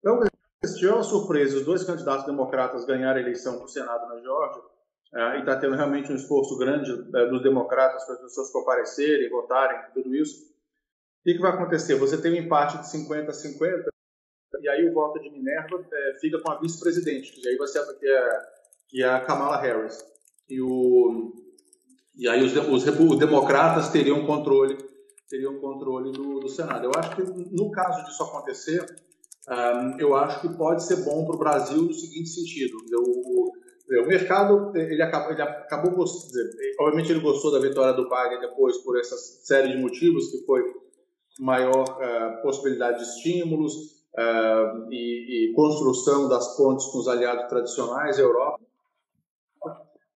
Então, 0.00 0.20
se 0.64 0.78
tiver 0.78 0.92
uma 0.92 1.02
surpresa, 1.02 1.56
os 1.56 1.64
dois 1.64 1.84
candidatos 1.84 2.26
democratas 2.26 2.84
ganharem 2.84 3.22
a 3.22 3.26
eleição 3.26 3.56
para 3.56 3.64
o 3.64 3.68
Senado 3.68 4.08
na 4.08 4.20
Geórgia, 4.20 4.62
é, 4.62 4.77
e 5.14 5.40
está 5.40 5.56
tendo 5.56 5.74
realmente 5.74 6.12
um 6.12 6.16
esforço 6.16 6.58
grande 6.58 6.90
é, 6.92 7.26
dos 7.26 7.42
democratas 7.42 8.04
para 8.04 8.14
as 8.14 8.20
pessoas 8.20 8.50
comparecerem, 8.50 9.30
votarem, 9.30 9.80
tudo 9.94 10.14
isso. 10.14 10.46
que, 11.24 11.34
que 11.34 11.40
vai 11.40 11.52
acontecer? 11.52 11.94
Você 11.94 12.20
tem 12.20 12.32
um 12.32 12.44
empate 12.44 12.78
de 12.78 12.88
50 12.90 13.30
a 13.30 13.34
50, 13.34 13.90
e 14.60 14.68
aí 14.68 14.88
o 14.88 14.92
voto 14.92 15.20
de 15.20 15.30
Minerva 15.30 15.84
é, 15.92 16.18
fica 16.20 16.38
com 16.40 16.50
a 16.50 16.58
vice-presidente, 16.58 17.32
que 17.32 17.48
aí 17.48 17.56
vai 17.56 17.68
ser 17.68 17.84
que 17.98 18.06
é, 18.06 18.40
que 18.88 19.02
é 19.02 19.08
a 19.08 19.20
Kamala 19.20 19.60
Harris. 19.60 19.98
E, 20.48 20.60
o, 20.60 21.32
e 22.16 22.28
aí 22.28 22.42
os, 22.42 22.54
os, 22.54 22.86
os 22.86 23.18
democratas 23.18 23.88
teriam 23.90 24.26
controle 24.26 24.76
teriam 25.28 25.60
controle 25.60 26.10
do, 26.10 26.40
do, 26.40 26.48
Senado. 26.48 26.86
Eu 26.86 26.92
acho 26.96 27.14
que 27.14 27.22
no 27.54 27.70
caso 27.70 28.04
disso 28.06 28.22
acontecer, 28.22 28.84
um, 29.46 30.00
eu 30.00 30.16
acho 30.16 30.40
que 30.40 30.56
pode 30.56 30.82
ser 30.82 31.04
bom 31.04 31.26
para 31.26 31.36
o 31.36 31.38
Brasil 31.38 31.82
no 31.82 31.92
seguinte 31.92 32.30
sentido: 32.30 32.78
o, 32.94 33.52
o, 33.90 34.06
mercado 34.06 34.76
ele 34.76 35.02
acabou, 35.02 35.32
ele 35.32 35.42
acabou 35.42 36.04
obviamente 36.80 37.10
ele 37.10 37.20
gostou 37.20 37.50
da 37.50 37.58
vitória 37.58 37.94
do 37.94 38.08
Biden 38.08 38.40
depois 38.40 38.76
por 38.78 38.98
essa 38.98 39.16
série 39.16 39.68
de 39.68 39.78
motivos 39.78 40.30
que 40.30 40.44
foi 40.44 40.62
maior 41.40 41.84
uh, 41.84 42.42
possibilidade 42.42 42.98
de 42.98 43.04
estímulos 43.04 43.74
uh, 44.14 44.90
e, 44.90 45.50
e, 45.50 45.52
construção 45.54 46.28
das 46.28 46.56
pontes 46.56 46.86
com 46.86 46.98
os 46.98 47.08
aliados 47.08 47.48
tradicionais, 47.48 48.18
Europa. 48.18 48.58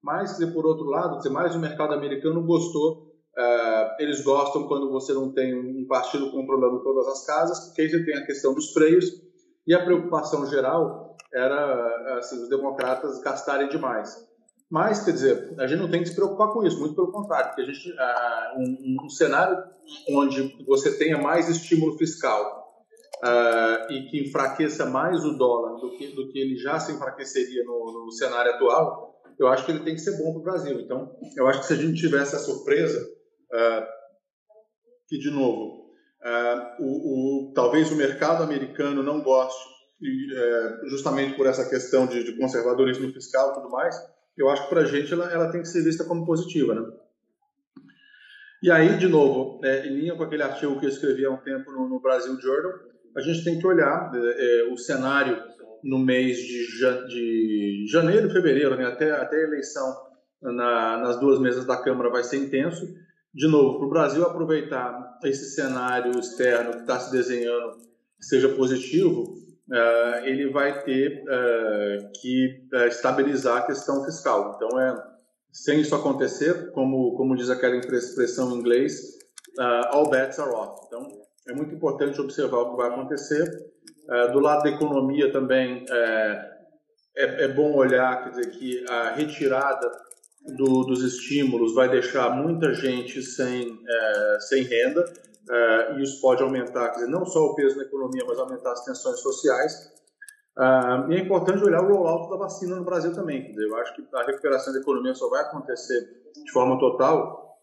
Mas, 0.03 0.37
por 0.53 0.67
outro 0.67 0.87
lado, 0.87 1.31
mais 1.31 1.55
o 1.55 1.61
mercado 1.61 1.95
americano 1.95 2.43
gostou. 2.45 3.13
Uh, 3.39 4.03
eles 4.03 4.23
gostam 4.23 4.67
quando 4.67 4.91
você 4.91 5.15
não 5.15 5.33
tem 5.33 5.55
um 5.55 5.87
partido 5.87 6.31
controlando 6.31 6.83
todas 6.83 7.07
as 7.07 7.25
casas, 7.25 7.67
porque 7.67 7.83
aí 7.83 7.89
você 7.89 8.05
tem 8.05 8.17
a 8.17 8.27
questão 8.27 8.53
dos 8.53 8.73
freios 8.73 9.22
e 9.67 9.75
a 9.75 9.85
preocupação 9.85 10.47
geral 10.47 11.17
era 11.33 12.19
assim, 12.19 12.43
os 12.43 12.49
democratas 12.49 13.21
gastarem 13.21 13.69
demais. 13.69 14.31
Mas, 14.71 15.05
quer 15.05 15.13
dizer, 15.13 15.55
a 15.59 15.67
gente 15.67 15.81
não 15.81 15.91
tem 15.91 16.03
que 16.03 16.09
se 16.09 16.15
preocupar 16.15 16.49
com 16.49 16.65
isso, 16.65 16.81
muito 16.81 16.95
pelo 16.95 17.13
contrário, 17.13 17.49
porque 17.49 17.61
a 17.61 17.67
gente, 17.67 17.91
uh, 17.91 18.59
um, 18.59 19.05
um, 19.05 19.09
cenário 19.11 19.63
onde 20.09 20.65
você 20.65 20.97
tenha 20.97 21.19
mais 21.19 21.47
estímulo 21.49 21.99
fiscal 21.99 22.83
uh, 23.23 23.93
e 23.93 24.07
que 24.09 24.23
enfraqueça 24.23 24.87
mais 24.87 25.27
o 25.27 25.37
dólar 25.37 25.79
do 25.79 25.91
que, 25.99 26.15
do 26.15 26.31
que 26.31 26.39
ele 26.39 26.57
já 26.57 26.81
se 26.81 26.91
enfraqueceria 26.91 27.63
no, 27.65 28.07
no 28.07 28.13
cenário 28.13 28.53
atual, 28.53 29.15
eu 29.39 29.49
acho 29.49 29.67
que 29.67 29.73
ele 29.73 29.85
tem 29.85 29.95
que 29.95 30.01
ser 30.01 30.17
bom 30.17 30.33
para 30.33 30.41
o 30.41 30.45
Brasil. 30.45 30.81
Então, 30.81 31.19
eu 31.37 31.47
acho 31.49 31.61
que 31.61 31.67
se 31.67 31.75
a 31.75 31.77
gente 31.77 32.01
tivesse 32.01 32.35
a 32.35 32.39
surpresa, 32.39 32.99
uh, 33.53 33.87
que, 35.07 35.19
de 35.19 35.31
novo, 35.31 35.82
o, 36.79 37.49
o, 37.49 37.53
talvez 37.55 37.91
o 37.91 37.97
mercado 37.97 38.43
americano 38.43 39.03
não 39.03 39.21
goste, 39.23 39.73
e, 40.01 40.29
justamente 40.89 41.37
por 41.37 41.47
essa 41.47 41.69
questão 41.69 42.07
de, 42.07 42.25
de 42.25 42.33
conservadorismo 42.37 43.13
fiscal 43.13 43.51
e 43.51 43.55
tudo 43.55 43.71
mais, 43.71 43.97
eu 44.37 44.49
acho 44.49 44.65
que 44.65 44.71
para 44.71 44.83
a 44.83 44.87
gente 44.87 45.13
ela, 45.13 45.31
ela, 45.31 45.51
tem 45.51 45.61
que 45.61 45.69
ser 45.69 45.83
vista 45.83 46.05
como 46.05 46.25
positiva, 46.25 46.75
né? 46.75 46.91
E 48.63 48.71
aí, 48.71 48.97
de 48.97 49.09
novo, 49.09 49.61
é, 49.65 49.87
em 49.87 49.97
linha 49.97 50.15
com 50.15 50.23
aquele 50.23 50.43
artigo 50.43 50.79
que 50.79 50.87
eu 50.87 50.91
escrevi 50.91 51.25
há 51.25 51.31
um 51.31 51.39
tempo 51.39 51.71
no, 51.73 51.89
no 51.89 52.01
Brasil 52.01 52.41
Journal, 52.41 52.73
a 53.17 53.21
gente 53.21 53.45
tem 53.45 53.59
que 53.59 53.67
olhar 53.67 54.11
é, 54.15 54.61
é 54.61 54.73
o 54.73 54.77
cenário 54.77 55.37
no 55.83 55.99
mês 55.99 56.39
de, 56.39 56.67
de 57.09 57.87
janeiro, 57.91 58.31
fevereiro, 58.31 58.77
né? 58.77 58.87
até, 58.87 59.11
até 59.11 59.37
a 59.37 59.47
eleição 59.49 59.93
na, 60.41 60.99
nas 60.99 61.19
duas 61.19 61.41
mesas 61.41 61.65
da 61.65 61.77
Câmara 61.77 62.09
vai 62.09 62.23
ser 62.23 62.37
intenso. 62.37 62.87
De 63.35 63.49
novo, 63.49 63.79
para 63.79 63.87
o 63.87 63.91
Brasil 63.91 64.25
aproveitar 64.25 65.19
esse 65.25 65.55
cenário 65.55 66.19
externo 66.19 66.73
que 66.73 66.81
está 66.81 67.01
se 67.01 67.11
desenhando, 67.11 67.79
seja 68.21 68.51
positivo, 68.51 69.35
uh, 69.71 70.25
ele 70.25 70.51
vai 70.51 70.83
ter 70.83 71.25
uh, 71.25 72.13
que 72.21 72.69
uh, 72.75 72.87
estabilizar 72.89 73.59
a 73.59 73.67
questão 73.67 74.05
fiscal. 74.05 74.55
Então, 74.57 74.79
é, 74.79 75.13
sem 75.51 75.81
isso 75.81 75.95
acontecer, 75.95 76.73
como, 76.73 77.15
como 77.17 77.35
diz 77.35 77.49
aquela 77.49 77.77
expressão 77.77 78.53
em 78.53 78.59
inglês, 78.59 79.19
all 79.91 80.09
bets 80.09 80.39
are 80.39 80.51
off. 80.51 80.87
Então, 80.87 81.07
é 81.49 81.53
muito 81.53 81.75
importante 81.75 82.21
observar 82.21 82.59
o 82.59 82.71
que 82.71 82.77
vai 82.77 82.89
acontecer. 82.89 83.45
do 84.33 84.41
lado 84.41 84.63
da 84.63 84.71
economia 84.71 85.31
também, 85.31 85.85
é, 87.17 87.45
é, 87.45 87.49
bom 87.49 87.75
olhar, 87.75 88.25
quer 88.25 88.31
dizer, 88.31 88.51
que 88.53 88.85
a 88.89 89.13
retirada 89.13 89.91
do, 90.57 90.85
dos 90.85 91.03
estímulos 91.03 91.75
vai 91.75 91.89
deixar 91.89 92.31
muita 92.31 92.75
gente 92.75 93.23
sem, 93.23 93.79
sem 94.41 94.63
renda 94.65 95.05
uh, 95.49 95.99
e 95.99 96.03
isso 96.03 96.21
pode 96.21 96.43
aumentar, 96.43 96.91
quer 96.91 97.01
dizer, 97.01 97.11
não 97.11 97.25
só 97.25 97.45
o 97.47 97.55
peso 97.55 97.77
na 97.77 97.85
economia, 97.85 98.25
mas 98.27 98.39
aumentar 98.39 98.73
as 98.73 98.85
tensões 98.85 99.21
sociais. 99.21 99.93
Uh, 100.57 101.11
e 101.11 101.17
é 101.17 101.19
importante 101.19 101.65
olhar 101.65 101.83
o 101.83 101.89
rollout 101.89 102.31
da 102.31 102.37
vacina 102.37 102.77
no 102.77 102.85
Brasil 102.85 103.15
também. 103.15 103.43
Quer 103.43 103.53
dizer, 103.53 103.69
eu 103.69 103.77
acho 103.77 103.95
que 103.95 104.03
a 104.15 104.23
recuperação 104.25 104.73
da 104.73 104.81
economia 104.81 105.15
só 105.15 105.29
vai 105.29 105.43
acontecer 105.43 106.01
de 106.45 106.53
forma 106.53 106.79
total 106.79 107.57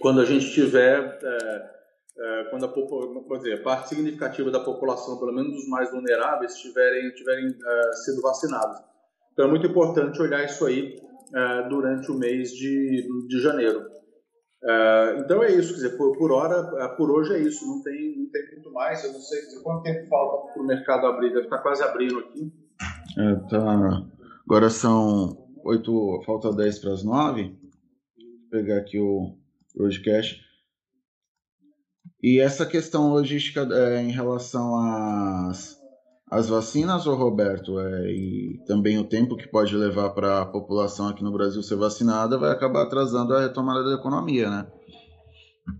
quando 0.00 0.20
a 0.20 0.24
gente 0.24 0.50
tiver, 0.52 1.18
uh, 1.18 2.50
quando 2.50 2.66
a, 2.66 3.38
dizer, 3.38 3.62
parte 3.62 3.88
significativa 3.88 4.50
da 4.50 4.60
população, 4.60 5.18
pelo 5.18 5.32
menos 5.32 5.54
os 5.62 5.68
mais 5.68 5.90
vulneráveis, 5.90 6.54
tiverem, 6.54 7.10
tiverem 7.10 7.54
sido 8.04 8.22
vacinados. 8.22 8.78
Então 9.32 9.46
é 9.46 9.48
muito 9.48 9.66
importante 9.66 10.22
olhar 10.22 10.44
isso 10.44 10.64
aí 10.64 10.96
durante 11.68 12.10
o 12.10 12.14
mês 12.14 12.50
de, 12.52 13.08
de 13.28 13.40
janeiro. 13.40 13.80
Uh, 14.64 15.20
então 15.20 15.42
é 15.42 15.52
isso, 15.52 15.74
quer 15.74 15.82
dizer, 15.82 15.96
por, 15.98 16.16
por, 16.16 16.32
hora, 16.32 16.60
ah, 16.82 16.88
por 16.88 17.10
hoje 17.10 17.34
é 17.34 17.38
isso, 17.38 17.66
não 17.66 17.82
tem, 17.82 18.16
não 18.16 18.30
tem 18.30 18.50
muito 18.52 18.72
mais. 18.72 19.04
Eu 19.04 19.12
não 19.12 19.20
sei 19.20 19.40
dizer, 19.42 19.62
quanto 19.62 19.82
tempo 19.82 20.08
falta 20.08 20.52
para 20.54 20.62
o 20.62 20.66
mercado 20.66 21.06
abrir, 21.06 21.28
deve 21.28 21.44
estar 21.44 21.58
quase 21.58 21.82
abrindo 21.82 22.18
aqui. 22.18 22.50
É, 23.18 23.34
tá. 23.50 24.06
Agora 24.46 24.70
são 24.70 25.36
8, 25.64 26.22
falta 26.24 26.50
10 26.50 26.78
para 26.78 26.92
as 26.92 27.04
9. 27.04 27.42
Vou 27.42 28.50
pegar 28.50 28.78
aqui 28.78 28.98
o 28.98 29.36
podcast. 29.76 30.40
E 32.22 32.40
essa 32.40 32.64
questão 32.64 33.10
logística 33.10 33.68
é, 33.70 34.00
em 34.00 34.10
relação 34.10 34.76
às 34.76 35.78
as 36.34 36.48
vacinas, 36.48 37.06
ô 37.06 37.14
Roberto, 37.14 37.78
é, 37.78 38.10
e 38.10 38.60
também 38.66 38.98
o 38.98 39.08
tempo 39.08 39.36
que 39.36 39.46
pode 39.46 39.76
levar 39.76 40.10
para 40.10 40.42
a 40.42 40.46
população 40.46 41.08
aqui 41.08 41.22
no 41.22 41.32
Brasil 41.32 41.62
ser 41.62 41.76
vacinada 41.76 42.36
vai 42.36 42.50
acabar 42.50 42.82
atrasando 42.82 43.32
a 43.34 43.40
retomada 43.40 43.84
da 43.84 43.94
economia, 43.94 44.50
né? 44.50 44.66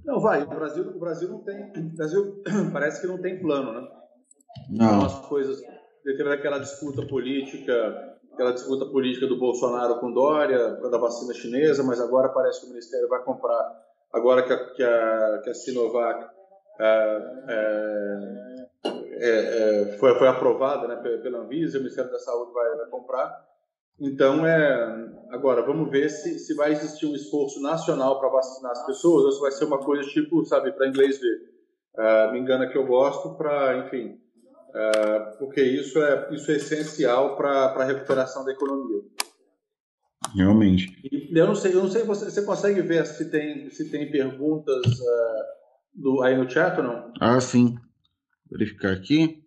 Não, 0.04 0.20
vai. 0.20 0.44
O 0.44 0.48
Brasil, 0.48 0.88
o 0.88 0.98
Brasil 1.00 1.28
não 1.28 1.40
tem. 1.40 1.72
O 1.76 1.96
Brasil 1.96 2.42
parece 2.72 3.00
que 3.00 3.08
não 3.08 3.20
tem 3.20 3.40
plano, 3.40 3.72
né? 3.72 3.88
Não. 4.70 4.86
Então, 4.86 5.06
as 5.06 5.26
coisas. 5.26 5.60
Teve 6.04 6.32
aquela 6.32 6.58
disputa 6.58 7.04
política, 7.04 8.16
aquela 8.32 8.52
disputa 8.52 8.86
política 8.86 9.26
do 9.26 9.38
Bolsonaro 9.38 9.98
com 9.98 10.12
Dória, 10.12 10.76
da 10.76 10.98
vacina 10.98 11.34
chinesa, 11.34 11.82
mas 11.82 12.00
agora 12.00 12.28
parece 12.28 12.60
que 12.60 12.66
o 12.66 12.68
Ministério 12.68 13.08
vai 13.08 13.24
comprar, 13.24 13.72
agora 14.12 14.42
que 14.42 14.52
a, 14.52 14.74
que 14.74 14.82
a, 14.84 15.40
que 15.42 15.50
a 15.50 15.54
Sinovac. 15.54 16.32
É, 16.78 17.18
é, 17.48 18.53
é, 19.16 19.92
é, 19.92 19.98
foi, 19.98 20.18
foi 20.18 20.28
aprovada 20.28 20.88
né, 20.88 20.96
pela 20.96 21.38
Anvisa, 21.38 21.78
o 21.78 21.80
Ministério 21.80 22.10
da 22.10 22.18
Saúde 22.18 22.52
vai, 22.52 22.76
vai, 22.76 22.86
comprar. 22.86 23.44
Então, 24.00 24.46
é, 24.46 25.08
agora, 25.30 25.62
vamos 25.62 25.90
ver 25.90 26.08
se, 26.08 26.38
se 26.38 26.54
vai 26.54 26.72
existir 26.72 27.06
um 27.06 27.14
esforço 27.14 27.60
nacional 27.60 28.18
para 28.18 28.28
vacinar 28.28 28.72
as 28.72 28.84
pessoas 28.86 29.24
ou 29.24 29.32
se 29.32 29.40
vai 29.40 29.52
ser 29.52 29.64
uma 29.66 29.78
coisa 29.78 30.08
tipo, 30.08 30.44
sabe, 30.44 30.72
para 30.72 30.88
inglês 30.88 31.20
ver. 31.20 31.54
Uh, 31.96 32.32
me 32.32 32.40
engana 32.40 32.66
que 32.66 32.76
eu 32.76 32.84
gosto, 32.84 33.36
para, 33.36 33.78
enfim, 33.78 34.18
uh, 34.70 35.38
porque 35.38 35.62
isso 35.62 36.02
é, 36.02 36.28
isso 36.32 36.50
é 36.50 36.56
essencial 36.56 37.36
para 37.36 37.66
a 37.66 37.84
recuperação 37.84 38.44
da 38.44 38.50
economia. 38.50 39.00
Realmente. 40.34 40.88
E 41.04 41.38
eu 41.38 41.46
não 41.46 41.54
sei, 41.54 41.72
eu 41.72 41.82
não 41.82 41.90
sei, 41.90 42.02
você, 42.02 42.24
você 42.24 42.42
consegue 42.42 42.80
ver 42.82 43.06
se 43.06 43.30
tem, 43.30 43.70
se 43.70 43.88
tem 43.90 44.10
perguntas 44.10 44.84
uh, 44.84 45.44
do, 45.94 46.22
aí 46.22 46.36
no 46.36 46.50
chat 46.50 46.76
ou 46.78 46.82
não? 46.82 47.12
Ah, 47.20 47.40
sim 47.40 47.78
verificar 48.50 48.92
aqui. 48.92 49.44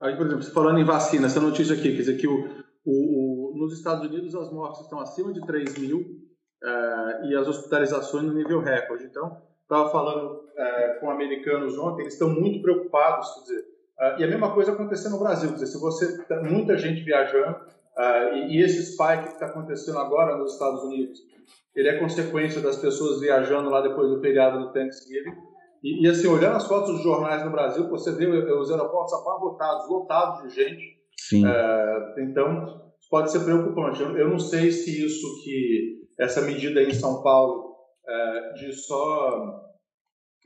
Aí, 0.00 0.16
por 0.16 0.26
exemplo, 0.26 0.44
falando 0.44 0.78
em 0.78 0.84
vacina, 0.84 1.26
essa 1.26 1.40
notícia 1.40 1.74
aqui, 1.74 1.90
quer 1.92 2.02
dizer 2.02 2.18
que 2.18 2.26
o, 2.26 2.64
o, 2.84 3.52
o 3.52 3.56
nos 3.56 3.72
Estados 3.72 4.06
Unidos 4.06 4.34
as 4.34 4.52
mortes 4.52 4.82
estão 4.82 5.00
acima 5.00 5.32
de 5.32 5.40
3 5.46 5.78
mil 5.78 6.00
uh, 6.00 7.24
e 7.24 7.36
as 7.36 7.48
hospitalizações 7.48 8.24
no 8.24 8.34
nível 8.34 8.60
recorde. 8.60 9.04
Então, 9.04 9.40
estava 9.62 9.90
falando 9.90 10.32
uh, 10.32 11.00
com 11.00 11.10
americanos 11.10 11.78
ontem, 11.78 12.02
eles 12.02 12.14
estão 12.14 12.28
muito 12.28 12.60
preocupados, 12.60 13.32
quer 13.34 13.40
dizer, 13.40 13.60
uh, 13.98 14.20
e 14.20 14.24
a 14.24 14.28
mesma 14.28 14.52
coisa 14.52 14.72
acontecendo 14.72 15.12
no 15.12 15.20
Brasil, 15.20 15.48
quer 15.48 15.54
dizer, 15.54 15.66
se 15.66 15.80
você 15.80 16.22
tem 16.24 16.42
muita 16.42 16.76
gente 16.76 17.02
viajando 17.02 17.56
e, 18.32 18.56
e 18.56 18.62
esse 18.62 18.92
spike 18.92 19.22
que 19.22 19.34
está 19.34 19.46
acontecendo 19.46 19.98
agora 20.00 20.36
nos 20.36 20.54
Estados 20.54 20.82
Unidos, 20.82 21.20
ele 21.74 21.88
é 21.88 21.98
consequência 21.98 22.60
das 22.60 22.76
pessoas 22.76 23.20
viajando 23.20 23.70
lá 23.70 23.80
depois 23.80 24.10
do 24.10 24.20
feriado 24.20 24.58
do 24.58 24.72
Thanksgiving, 24.72 25.34
e, 25.84 26.02
e, 26.02 26.08
assim, 26.08 26.26
olhando 26.26 26.56
as 26.56 26.66
fotos 26.66 26.94
dos 26.94 27.02
jornais 27.02 27.44
no 27.44 27.50
Brasil, 27.50 27.86
você 27.90 28.10
vê 28.12 28.26
os 28.26 28.70
aeroportos 28.70 29.12
abarrotados, 29.12 29.86
lotados 29.90 30.42
de 30.44 30.54
gente. 30.54 30.82
Sim. 31.14 31.46
É, 31.46 32.14
então, 32.20 32.90
pode 33.10 33.30
ser 33.30 33.40
preocupante. 33.40 34.00
Eu, 34.00 34.16
eu, 34.16 34.30
não 34.30 34.38
sei 34.38 34.72
se 34.72 35.04
isso 35.04 35.26
que 35.44 36.08
essa 36.18 36.40
medida 36.40 36.82
em 36.82 36.94
São 36.94 37.22
Paulo 37.22 37.76
é, 38.08 38.52
de 38.54 38.72
só 38.72 39.60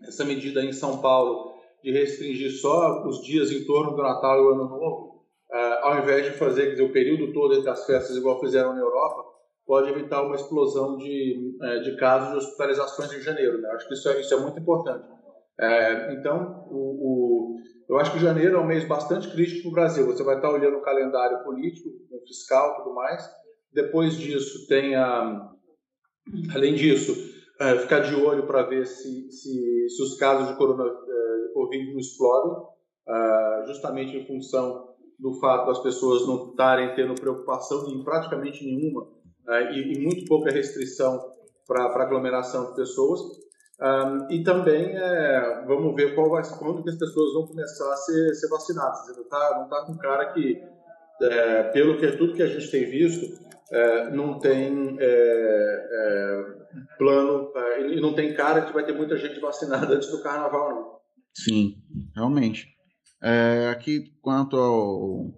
essa 0.02 0.24
medida 0.24 0.60
em 0.60 0.72
São 0.72 1.00
Paulo 1.00 1.54
de 1.84 1.92
restringir 1.92 2.50
só 2.60 3.06
os 3.06 3.22
dias 3.22 3.52
em 3.52 3.64
torno 3.64 3.94
do 3.94 4.02
Natal 4.02 4.38
e 4.38 4.42
o 4.42 4.50
Ano 4.54 4.68
Novo, 4.68 5.24
é, 5.52 5.78
ao 5.82 5.98
invés 6.00 6.24
de 6.24 6.32
fazer 6.32 6.72
dizer, 6.72 6.82
o 6.82 6.92
período 6.92 7.32
todo 7.32 7.54
entre 7.54 7.70
as 7.70 7.86
festas 7.86 8.16
igual 8.16 8.40
fizeram 8.40 8.74
na 8.74 8.80
Europa, 8.80 9.24
pode 9.64 9.90
evitar 9.90 10.22
uma 10.22 10.34
explosão 10.34 10.96
de, 10.96 11.56
é, 11.62 11.78
de 11.78 11.96
casos 11.96 12.30
de 12.30 12.36
hospitalizações 12.38 13.12
em 13.12 13.20
janeiro. 13.20 13.60
Né? 13.60 13.68
Acho 13.70 13.86
que 13.86 13.94
isso 13.94 14.08
é, 14.08 14.20
isso 14.20 14.34
é 14.34 14.40
muito 14.40 14.58
importante. 14.58 15.17
É, 15.60 16.14
então, 16.14 16.66
o, 16.70 16.76
o, 16.76 17.56
eu 17.88 17.98
acho 17.98 18.12
que 18.12 18.18
janeiro 18.18 18.56
é 18.56 18.60
um 18.60 18.66
mês 18.66 18.86
bastante 18.86 19.30
crítico 19.30 19.62
para 19.62 19.68
o 19.68 19.72
Brasil. 19.72 20.06
Você 20.06 20.22
vai 20.22 20.36
estar 20.36 20.50
olhando 20.50 20.76
o 20.76 20.82
calendário 20.82 21.42
político, 21.44 21.90
fiscal 22.26 22.72
e 22.72 22.76
tudo 22.82 22.94
mais. 22.94 23.28
Depois 23.72 24.16
disso, 24.16 24.66
tem 24.68 24.94
a. 24.94 25.50
Além 26.54 26.74
disso, 26.74 27.14
é, 27.60 27.76
ficar 27.78 28.00
de 28.00 28.14
olho 28.14 28.46
para 28.46 28.62
ver 28.62 28.86
se, 28.86 29.30
se, 29.32 29.88
se, 29.88 30.02
os 30.02 30.16
casos 30.18 30.48
de, 30.48 30.56
corona, 30.56 30.84
é, 30.84 31.68
de 31.70 31.92
não 31.92 31.98
explodem, 31.98 32.64
é, 33.08 33.64
justamente 33.66 34.16
em 34.16 34.26
função 34.26 34.88
do 35.18 35.34
fato 35.40 35.66
das 35.66 35.80
pessoas 35.80 36.26
não 36.26 36.50
estarem 36.50 36.94
tendo 36.94 37.14
preocupação 37.14 37.88
em 37.88 38.04
praticamente 38.04 38.64
nenhuma 38.64 39.02
uh, 39.02 39.72
e, 39.72 39.94
e, 39.94 40.00
muito 40.00 40.24
pouca 40.26 40.52
restrição 40.52 41.20
para 41.66 41.86
aglomeração 41.86 42.70
de 42.70 42.76
pessoas. 42.76 43.20
Um, 43.80 44.32
e 44.32 44.42
também 44.42 44.96
é, 44.96 45.64
vamos 45.66 45.94
ver 45.94 46.14
qual 46.14 46.30
vai, 46.30 46.42
quando 46.58 46.82
que 46.82 46.90
as 46.90 46.98
pessoas 46.98 47.32
vão 47.32 47.46
começar 47.46 47.92
a 47.92 47.96
ser, 47.96 48.34
ser 48.34 48.48
vacinadas. 48.48 49.06
Não 49.16 49.22
está 49.22 49.58
não 49.60 49.68
tá 49.68 49.84
com 49.84 49.96
cara 49.96 50.32
que, 50.32 50.60
é, 51.22 51.62
pelo 51.64 51.96
que 51.98 52.10
tudo 52.12 52.34
que 52.34 52.42
a 52.42 52.46
gente 52.46 52.70
tem 52.70 52.90
visto, 52.90 53.38
é, 53.70 54.10
não 54.10 54.38
tem 54.38 54.98
plano 56.98 57.52
e 57.90 58.00
não 58.00 58.14
tem 58.14 58.34
cara 58.34 58.62
que 58.62 58.72
vai 58.72 58.84
ter 58.84 58.92
muita 58.92 59.16
gente 59.16 59.38
vacinada 59.38 59.86
antes 59.94 60.10
do 60.10 60.22
carnaval, 60.22 60.70
não. 60.70 60.98
Sim, 61.34 61.76
realmente. 62.16 62.66
aqui, 63.70 64.12
quanto 64.20 64.56
ao, 64.56 65.30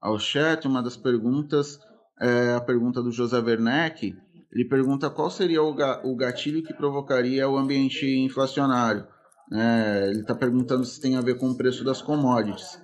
ao 0.00 0.18
chat, 0.18 0.66
uma 0.66 0.82
das 0.82 0.96
perguntas 0.96 1.78
é, 2.20 2.54
a 2.54 2.60
pergunta 2.60 3.02
do 3.02 3.12
José 3.12 3.38
Werneck. 3.38 4.16
Ele 4.52 4.64
pergunta 4.64 5.10
qual 5.10 5.30
seria 5.30 5.62
o, 5.62 5.74
ga 5.74 6.00
o 6.04 6.16
gatilho 6.16 6.62
que 6.62 6.72
provocaria 6.72 7.48
o 7.48 7.56
ambiente 7.56 8.06
inflacionário. 8.06 9.06
É, 9.52 10.08
ele 10.10 10.20
está 10.20 10.34
perguntando 10.34 10.84
se 10.84 11.00
tem 11.00 11.16
a 11.16 11.20
ver 11.20 11.38
com 11.38 11.50
o 11.50 11.56
preço 11.56 11.84
das 11.84 12.02
commodities. 12.02 12.80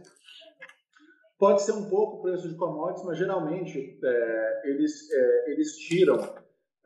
Pode 1.38 1.62
ser 1.62 1.72
um 1.72 1.88
pouco 1.88 2.18
o 2.18 2.22
preço 2.22 2.48
de 2.48 2.54
commodities, 2.54 3.04
mas 3.04 3.18
geralmente 3.18 3.98
é, 4.02 4.70
eles, 4.70 5.10
é, 5.12 5.50
eles 5.52 5.76
tiram. 5.76 6.18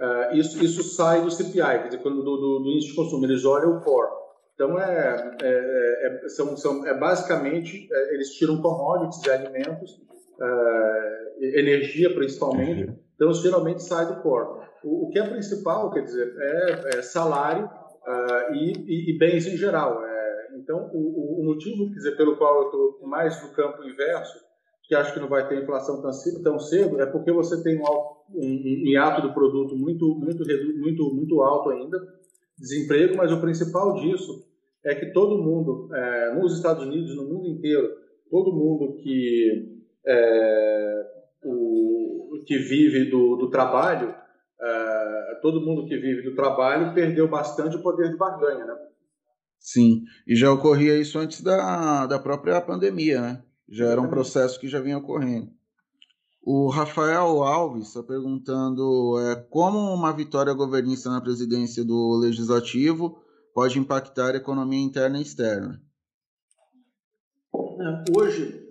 É, 0.00 0.36
isso, 0.36 0.62
isso 0.64 0.82
sai 0.82 1.22
do 1.22 1.30
CPI, 1.30 1.54
quer 1.54 1.88
dizer, 1.88 2.02
quando, 2.02 2.22
do, 2.22 2.36
do, 2.36 2.58
do 2.60 2.70
índice 2.70 2.90
de 2.90 2.96
consumo, 2.96 3.24
eles 3.24 3.44
olham 3.44 3.76
o 3.76 3.80
core. 3.82 4.18
Então, 4.54 4.76
é, 4.80 5.38
é, 5.40 6.24
é, 6.24 6.28
são, 6.28 6.56
são, 6.56 6.84
é 6.84 6.92
basicamente, 6.92 7.88
é, 7.92 8.14
eles 8.14 8.30
tiram 8.34 8.60
commodities 8.60 9.24
e 9.24 9.30
alimentos 9.30 9.92
uh, 9.92 11.44
energia 11.44 12.12
principalmente, 12.12 12.92
então 13.18 13.34
geralmente 13.34 13.82
sai 13.82 14.06
do 14.06 14.22
core. 14.22 14.60
O, 14.84 15.06
o, 15.06 15.10
que 15.10 15.18
é 15.18 15.28
principal, 15.28 15.90
quer 15.90 16.04
dizer, 16.04 16.32
é, 16.38 16.98
é 16.98 17.02
salário 17.02 17.64
uh, 17.66 18.54
e, 18.54 18.72
e, 18.86 19.10
e, 19.10 19.18
bens 19.18 19.44
em 19.48 19.56
geral. 19.56 20.00
É, 20.04 20.48
então, 20.56 20.88
o, 20.94 21.40
o, 21.40 21.44
motivo, 21.44 21.88
quer 21.88 21.96
dizer, 21.96 22.16
pelo 22.16 22.36
qual 22.36 22.62
eu 22.62 22.66
estou 22.66 23.08
mais 23.08 23.42
no 23.42 23.52
campo 23.52 23.82
inverso, 23.82 24.38
que 24.84 24.94
acho 24.94 25.12
que 25.12 25.20
não 25.20 25.28
vai 25.28 25.48
ter 25.48 25.60
inflação 25.60 26.00
tão 26.00 26.12
tão 26.44 26.58
cedo 26.60 27.00
é 27.02 27.06
porque 27.06 27.32
você 27.32 27.60
tem 27.62 27.76
um, 27.76 27.82
um, 27.82 28.40
um 28.40 28.86
hiato 28.86 29.20
do 29.20 29.34
produto 29.34 29.76
muito, 29.76 30.14
muito, 30.14 30.44
muito, 30.78 31.14
muito 31.14 31.42
alto 31.42 31.70
ainda, 31.70 31.98
desemprego, 32.56 33.16
mas 33.16 33.32
o 33.32 33.40
principal 33.40 33.94
disso 33.94 34.46
é 34.84 34.94
que 34.94 35.12
todo 35.12 35.42
mundo, 35.42 35.92
é, 35.92 36.34
nos 36.34 36.56
Estados 36.56 36.84
Unidos, 36.84 37.16
no 37.16 37.24
mundo 37.24 37.48
inteiro, 37.48 37.88
todo 38.30 38.54
mundo 38.54 38.94
que 39.02 39.82
é, 40.06 41.06
o, 41.44 41.97
que 42.46 42.58
vive 42.58 43.10
do, 43.10 43.36
do 43.36 43.50
trabalho, 43.50 44.14
é, 44.60 45.38
todo 45.40 45.60
mundo 45.60 45.86
que 45.86 45.96
vive 45.96 46.22
do 46.22 46.34
trabalho 46.34 46.94
perdeu 46.94 47.28
bastante 47.28 47.76
o 47.76 47.82
poder 47.82 48.10
de 48.10 48.16
barganha, 48.16 48.64
né? 48.64 48.76
Sim, 49.58 50.04
e 50.26 50.36
já 50.36 50.52
ocorria 50.52 50.98
isso 50.98 51.18
antes 51.18 51.40
da, 51.42 52.06
da 52.06 52.18
própria 52.18 52.60
pandemia, 52.60 53.20
né? 53.20 53.42
Já 53.68 53.86
era 53.86 54.00
um 54.00 54.08
processo 54.08 54.58
que 54.58 54.68
já 54.68 54.80
vinha 54.80 54.98
ocorrendo. 54.98 55.50
O 56.42 56.68
Rafael 56.70 57.42
Alves 57.42 57.88
está 57.88 58.02
perguntando 58.02 59.18
é, 59.20 59.36
como 59.50 59.78
uma 59.92 60.12
vitória 60.12 60.54
governista 60.54 61.10
na 61.10 61.20
presidência 61.20 61.84
do 61.84 62.16
Legislativo 62.16 63.22
pode 63.52 63.78
impactar 63.78 64.34
a 64.34 64.38
economia 64.38 64.80
interna 64.80 65.18
e 65.18 65.22
externa. 65.22 65.82
É, 67.54 68.18
hoje, 68.18 68.66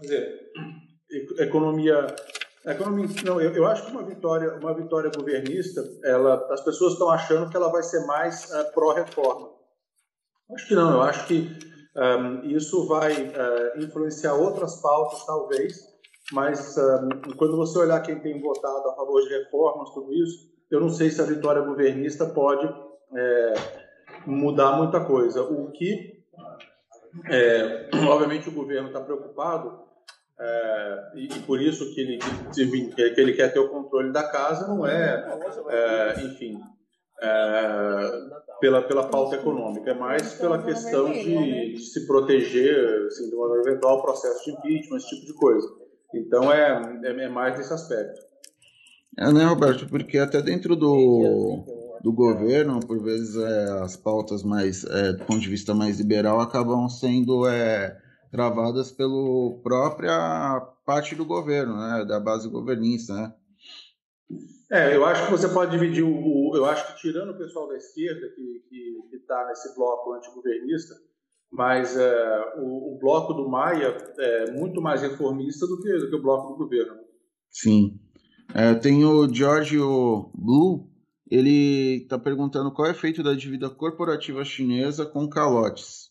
quer 0.00 0.02
dizer, 0.02 0.40
economia 1.38 2.06
economia 2.66 3.06
não 3.24 3.40
eu, 3.40 3.54
eu, 3.54 3.66
acho 3.66 3.86
que 3.86 3.92
uma 3.92 4.02
vitória 4.02 4.54
uma 4.56 4.74
vitória 4.74 5.10
governista 5.10 5.82
ela 6.04 6.46
as 6.50 6.62
pessoas 6.62 6.92
estão 6.92 7.10
achando 7.10 7.50
que 7.50 7.56
ela 7.56 7.70
vai 7.70 7.82
ser 7.82 8.04
mais 8.06 8.50
uh, 8.50 8.72
pró 8.72 8.92
reforma 8.92 9.50
acho 10.54 10.68
que 10.68 10.74
não 10.74 10.92
eu 10.92 11.02
acho 11.02 11.26
que 11.26 11.48
um, 11.96 12.48
isso 12.50 12.86
vai 12.86 13.12
uh, 13.12 13.82
influenciar 13.82 14.34
outras 14.34 14.80
pautas 14.80 15.24
talvez 15.24 15.88
mas 16.32 16.76
um, 16.76 17.32
quando 17.36 17.56
você 17.56 17.78
olhar 17.78 18.00
quem 18.02 18.20
tem 18.20 18.40
votado 18.40 18.88
a 18.88 18.94
favor 18.94 19.22
de 19.22 19.28
reformas 19.30 19.90
tudo 19.90 20.12
isso 20.12 20.50
eu 20.70 20.80
não 20.80 20.88
sei 20.88 21.10
se 21.10 21.20
a 21.20 21.24
vitória 21.24 21.62
governista 21.62 22.26
pode 22.26 22.66
é, 23.16 23.54
mudar 24.26 24.72
muita 24.76 25.04
coisa. 25.04 25.42
O 25.42 25.70
que 25.72 26.20
é, 27.28 27.90
obviamente 28.08 28.48
o 28.48 28.52
governo 28.52 28.88
está 28.88 29.00
preocupado 29.00 29.89
é, 30.40 31.10
e, 31.16 31.24
e, 31.26 31.40
por 31.40 31.60
isso 31.60 31.94
que 31.94 32.00
ele, 32.00 32.18
que, 32.18 33.20
ele 33.20 33.32
quer 33.34 33.52
ter 33.52 33.58
o 33.58 33.68
controle 33.68 34.10
da 34.10 34.22
casa 34.22 34.66
não 34.66 34.86
é, 34.86 35.38
é 35.68 36.24
enfim, 36.24 36.58
é, 37.20 38.10
pela, 38.58 38.82
pela 38.82 39.06
pauta 39.06 39.36
econômica, 39.36 39.90
é 39.90 39.94
mais 39.94 40.34
pela 40.34 40.62
questão 40.62 41.12
de, 41.12 41.74
de 41.74 41.80
se 41.80 42.06
proteger 42.06 43.06
assim, 43.06 43.28
de 43.28 43.36
um 43.36 43.54
eventual 43.56 44.00
processo 44.00 44.44
de 44.44 44.52
impeachment, 44.52 44.96
esse 44.96 45.10
tipo 45.10 45.26
de 45.26 45.34
coisa. 45.34 45.68
Então 46.14 46.50
é, 46.50 47.00
é, 47.04 47.24
é 47.24 47.28
mais 47.28 47.58
nesse 47.58 47.72
aspecto. 47.72 48.20
É, 49.18 49.30
né, 49.32 49.44
Roberto? 49.44 49.86
Porque 49.88 50.16
até 50.16 50.40
dentro 50.40 50.74
do 50.74 51.64
do 52.02 52.12
governo, 52.12 52.80
por 52.80 53.02
vezes 53.02 53.36
é, 53.36 53.82
as 53.82 53.96
pautas 53.96 54.42
mais, 54.42 54.84
é, 54.84 55.12
do 55.12 55.24
ponto 55.24 55.40
de 55.40 55.48
vista 55.48 55.74
mais 55.74 55.98
liberal, 55.98 56.40
acabam 56.40 56.88
sendo 56.88 57.46
é, 57.46 57.96
travadas 58.30 58.92
pela 58.92 59.58
própria 59.62 60.60
parte 60.84 61.14
do 61.14 61.24
governo, 61.24 61.76
né, 61.76 62.04
da 62.04 62.20
base 62.20 62.48
governista, 62.48 63.14
né? 63.14 63.34
É, 64.70 64.94
eu 64.94 65.04
acho 65.04 65.24
que 65.24 65.32
você 65.32 65.48
pode 65.48 65.72
dividir 65.72 66.04
o, 66.04 66.52
eu 66.54 66.64
acho 66.64 66.86
que 66.86 67.00
tirando 67.00 67.30
o 67.30 67.38
pessoal 67.38 67.66
da 67.68 67.76
esquerda 67.76 68.28
que 68.28 69.16
está 69.16 69.46
nesse 69.48 69.74
bloco 69.74 70.12
antigovernista, 70.12 70.94
mas 71.50 71.96
é, 71.96 72.54
o, 72.58 72.94
o, 72.94 72.98
bloco 73.00 73.34
do 73.34 73.48
Maia 73.48 73.96
é 74.18 74.52
muito 74.52 74.80
mais 74.80 75.02
reformista 75.02 75.66
do 75.66 75.80
que, 75.80 75.92
do 75.98 76.08
que 76.08 76.14
o 76.14 76.22
bloco 76.22 76.52
do 76.52 76.58
governo. 76.58 76.94
Sim. 77.50 77.98
É, 78.54 78.72
tem 78.74 79.04
o 79.04 79.32
Giorgio 79.32 80.30
Blue, 80.32 80.88
ele 81.28 82.02
está 82.02 82.16
perguntando 82.16 82.72
qual 82.72 82.86
é 82.86 82.90
o 82.90 82.94
efeito 82.94 83.24
da 83.24 83.34
dívida 83.34 83.68
corporativa 83.68 84.44
chinesa 84.44 85.04
com 85.04 85.28
calotes. 85.28 86.09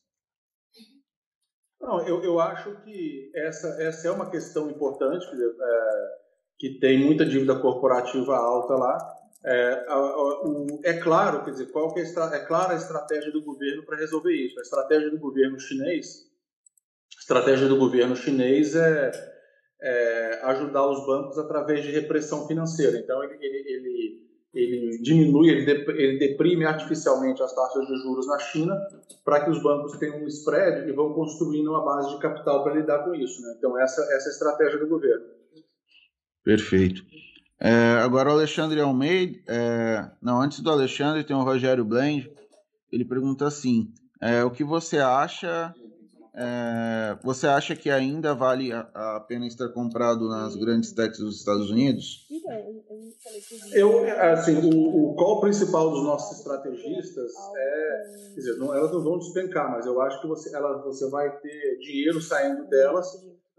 Não, 1.90 2.08
eu, 2.08 2.24
eu 2.24 2.40
acho 2.40 2.76
que 2.84 3.32
essa, 3.34 3.82
essa 3.82 4.08
é 4.08 4.12
uma 4.12 4.30
questão 4.30 4.70
importante, 4.70 5.26
é, 5.26 6.08
que 6.60 6.80
tem 6.80 7.04
muita 7.04 7.26
dívida 7.26 7.60
corporativa 7.60 8.38
alta 8.38 8.76
lá. 8.76 9.16
É, 9.44 9.86
a, 9.88 9.96
a, 9.96 10.42
o, 10.44 10.82
é 10.84 11.00
claro, 11.00 11.44
quer 11.44 11.50
dizer, 11.50 11.72
qual 11.72 11.92
que 11.92 12.00
é, 12.00 12.04
é 12.04 12.46
clara 12.46 12.74
a 12.74 12.78
estratégia 12.78 13.32
do 13.32 13.44
governo 13.44 13.84
para 13.88 13.98
resolver 13.98 14.32
isso. 14.32 14.60
A 14.60 14.62
estratégia 14.62 15.10
do 15.10 15.18
governo 15.18 15.60
chinês, 15.60 16.28
estratégia 17.20 17.68
do 17.68 17.80
governo 17.80 18.16
chinês 18.16 18.76
é, 18.76 19.12
é 19.82 20.42
ajudar 20.44 20.86
os 20.86 21.04
bancos 21.08 21.40
através 21.40 21.82
de 21.82 21.90
repressão 21.90 22.46
financeira. 22.46 23.00
Então 23.00 23.24
ele, 23.24 23.34
ele, 23.44 23.68
ele 23.68 24.29
ele 24.54 24.98
diminui, 25.02 25.50
ele, 25.50 25.70
ele 25.70 26.18
deprime 26.18 26.66
artificialmente 26.66 27.42
as 27.42 27.54
taxas 27.54 27.86
de 27.88 27.96
juros 27.98 28.28
na 28.28 28.40
China 28.40 28.76
para 29.24 29.44
que 29.44 29.52
os 29.52 29.62
bancos 29.62 29.98
tenham 29.98 30.24
um 30.24 30.28
spread 30.28 30.90
e 30.90 30.92
vão 30.92 31.14
construindo 31.14 31.70
uma 31.70 31.86
base 31.86 32.16
de 32.16 32.20
capital 32.20 32.64
para 32.64 32.74
lidar 32.74 33.04
com 33.04 33.14
isso. 33.14 33.42
Né? 33.42 33.56
Então, 33.58 33.80
essa, 33.80 34.02
essa 34.02 34.28
é 34.28 34.30
a 34.30 34.34
estratégia 34.34 34.80
do 34.80 34.88
governo. 34.88 35.26
Perfeito. 36.44 37.04
É, 37.60 38.00
agora 38.02 38.30
o 38.30 38.34
Alexandre 38.34 38.80
Almeida, 38.80 39.38
é, 39.48 40.10
não, 40.22 40.42
antes 40.42 40.62
do 40.62 40.72
Alexandre 40.72 41.24
tem 41.24 41.36
o 41.36 41.44
Rogério 41.44 41.84
Blend, 41.84 42.32
ele 42.92 43.06
pergunta 43.06 43.46
assim, 43.46 43.94
é, 44.22 44.44
o 44.44 44.50
que 44.50 44.64
você 44.64 44.98
acha 44.98 45.76
é, 46.34 47.18
você 47.24 47.48
acha 47.48 47.76
que 47.76 47.90
ainda 47.90 48.34
vale 48.34 48.72
a, 48.72 48.88
a, 48.94 49.20
pena 49.20 49.48
estar 49.48 49.70
comprado 49.70 50.30
nas 50.30 50.56
grandes 50.56 50.92
techs 50.92 51.20
dos 51.20 51.38
Estados 51.38 51.70
Unidos? 51.70 52.28
Eu, 53.74 54.06
assim, 54.32 54.58
o, 54.58 55.12
o 55.12 55.16
call 55.16 55.42
principal 55.42 55.90
dos 55.90 56.04
nossos 56.04 56.38
estrategistas 56.38 57.32
é, 57.56 58.04
quer 58.34 58.40
dizer, 58.40 58.58
não, 58.58 58.74
elas 58.74 58.92
não 58.92 59.04
vão 59.04 59.18
despencar, 59.18 59.72
mas 59.72 59.86
eu 59.86 60.00
acho 60.02 60.22
que 60.22 60.28
você, 60.28 60.56
ela, 60.56 60.82
você 60.84 61.10
vai 61.10 61.30
ter 61.40 61.78
dinheiro 61.80 62.22
saindo 62.22 62.68
delas 62.68 63.08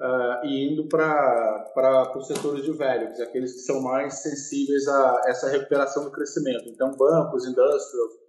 uh, 0.01 0.47
e 0.47 0.73
indo 0.73 0.89
para 0.89 2.13
os 2.17 2.27
setores 2.27 2.65
de 2.65 2.73
velhos, 2.73 3.21
aqueles 3.21 3.53
que 3.53 3.61
são 3.61 3.81
mais 3.83 4.15
sensíveis 4.15 4.89
a 4.89 5.23
essa 5.27 5.49
recuperação 5.51 6.05
do 6.05 6.11
crescimento. 6.11 6.69
Então, 6.69 6.97
bancos, 6.97 7.47
industrials, 7.47 8.20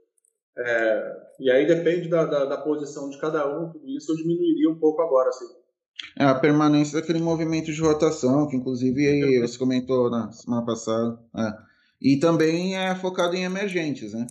é, 0.58 1.18
e 1.40 1.50
aí 1.50 1.66
depende 1.66 2.10
da, 2.10 2.26
da, 2.26 2.46
da, 2.46 2.58
posição 2.58 3.10
de 3.10 3.18
cada 3.20 3.48
um, 3.48 3.72
tudo 3.72 3.90
isso 3.90 4.12
eu 4.12 4.18
diminuiria 4.18 4.70
um 4.70 4.80
pouco 4.80 5.02
agora, 5.02 5.30
assim. 5.30 5.46
É, 6.18 6.26
a 6.26 6.36
permanência 6.36 7.00
daquele 7.00 7.20
movimento 7.20 7.72
de 7.72 7.82
rotação, 7.82 8.48
que 8.48 8.56
inclusive 8.56 9.40
você 9.40 9.58
comentou 9.58 10.10
na 10.10 10.32
semana 10.32 10.66
passada. 10.66 11.18
É. 11.38 11.72
E 12.02 12.20
também 12.20 12.76
é 12.76 12.96
focado 12.96 13.36
em 13.36 13.44
emergentes, 13.44 14.14
né? 14.14 14.28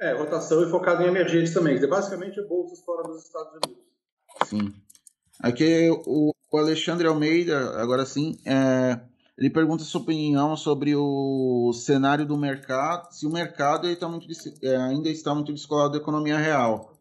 É, 0.00 0.12
rotação 0.14 0.62
e 0.66 0.70
focado 0.70 1.02
em 1.02 1.08
emergentes 1.08 1.52
também. 1.52 1.78
Basicamente, 1.86 2.40
bolsas 2.42 2.80
fora 2.84 3.02
dos 3.02 3.24
Estados 3.24 3.52
Unidos. 3.52 3.84
Sim. 4.46 4.72
Aqui 5.42 5.90
o 6.06 6.32
Alexandre 6.54 7.06
Almeida, 7.06 7.80
agora 7.80 8.06
sim, 8.06 8.36
é, 8.46 9.00
ele 9.40 9.48
pergunta 9.48 9.82
sua 9.84 10.02
opinião 10.02 10.54
sobre 10.54 10.94
o 10.94 11.72
cenário 11.72 12.26
do 12.26 12.36
mercado, 12.36 13.10
se 13.10 13.26
o 13.26 13.32
mercado 13.32 13.88
está 13.88 14.06
muito, 14.06 14.26
é, 14.62 14.76
ainda 14.76 15.08
está 15.08 15.34
muito 15.34 15.50
descolado 15.50 15.92
da 15.92 15.98
economia 15.98 16.36
real. 16.36 16.92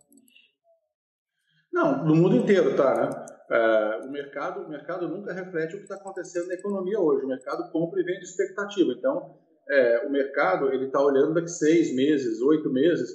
Não, 1.72 2.06
no 2.06 2.16
mundo 2.16 2.38
inteiro, 2.38 2.78
tá, 2.78 2.96
né? 2.96 3.26
É, 3.52 4.06
o, 4.06 4.10
mercado, 4.10 4.62
o 4.62 4.70
mercado 4.70 5.10
nunca 5.10 5.34
reflete 5.34 5.76
o 5.76 5.78
que 5.80 5.84
está 5.84 5.96
acontecendo 5.96 6.48
na 6.48 6.54
economia 6.54 6.98
hoje. 6.98 7.26
O 7.26 7.28
mercado 7.28 7.70
compra 7.72 8.00
e 8.00 8.06
vende 8.06 8.24
expectativa. 8.24 8.94
Então, 8.98 9.36
é, 9.70 10.08
o 10.08 10.10
mercado 10.10 10.72
ele 10.72 10.86
está 10.86 11.02
olhando 11.02 11.34
daqui 11.34 11.50
seis 11.50 11.94
meses, 11.94 12.42
oito 12.42 12.70
meses, 12.70 13.10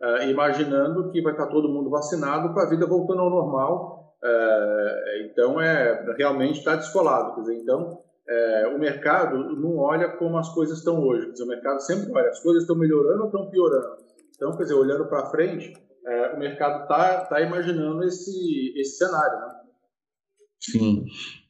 é, 0.00 0.30
imaginando 0.30 1.10
que 1.10 1.20
vai 1.20 1.32
estar 1.32 1.46
tá 1.46 1.52
todo 1.52 1.68
mundo 1.68 1.90
vacinado 1.90 2.54
com 2.54 2.60
a 2.60 2.68
vida 2.70 2.86
voltando 2.86 3.20
ao 3.20 3.30
normal. 3.30 4.00
Então, 5.24 5.60
é 5.60 6.14
realmente 6.16 6.58
está 6.58 6.76
descolado. 6.76 7.34
Quer 7.34 7.40
dizer, 7.42 7.56
então, 7.56 8.02
é, 8.30 8.68
o 8.68 8.78
mercado 8.78 9.36
não 9.56 9.76
olha 9.76 10.08
como 10.16 10.38
as 10.38 10.48
coisas 10.54 10.78
estão 10.78 11.02
hoje. 11.02 11.32
Dizer, 11.32 11.44
o 11.44 11.48
mercado 11.48 11.80
sempre 11.80 12.12
olha, 12.12 12.28
as 12.28 12.40
coisas 12.40 12.62
estão 12.62 12.76
melhorando 12.76 13.22
ou 13.22 13.26
estão 13.26 13.50
piorando. 13.50 13.96
Então, 14.34 14.56
quer 14.56 14.62
dizer, 14.62 14.74
olhando 14.74 15.06
para 15.08 15.30
frente, 15.30 15.72
é, 16.06 16.34
o 16.34 16.38
mercado 16.38 16.82
está 16.82 17.24
tá 17.24 17.40
imaginando 17.40 18.04
esse, 18.04 18.72
esse 18.76 18.98
cenário. 18.98 19.38
Né? 19.40 19.54
Sim. 20.60 21.04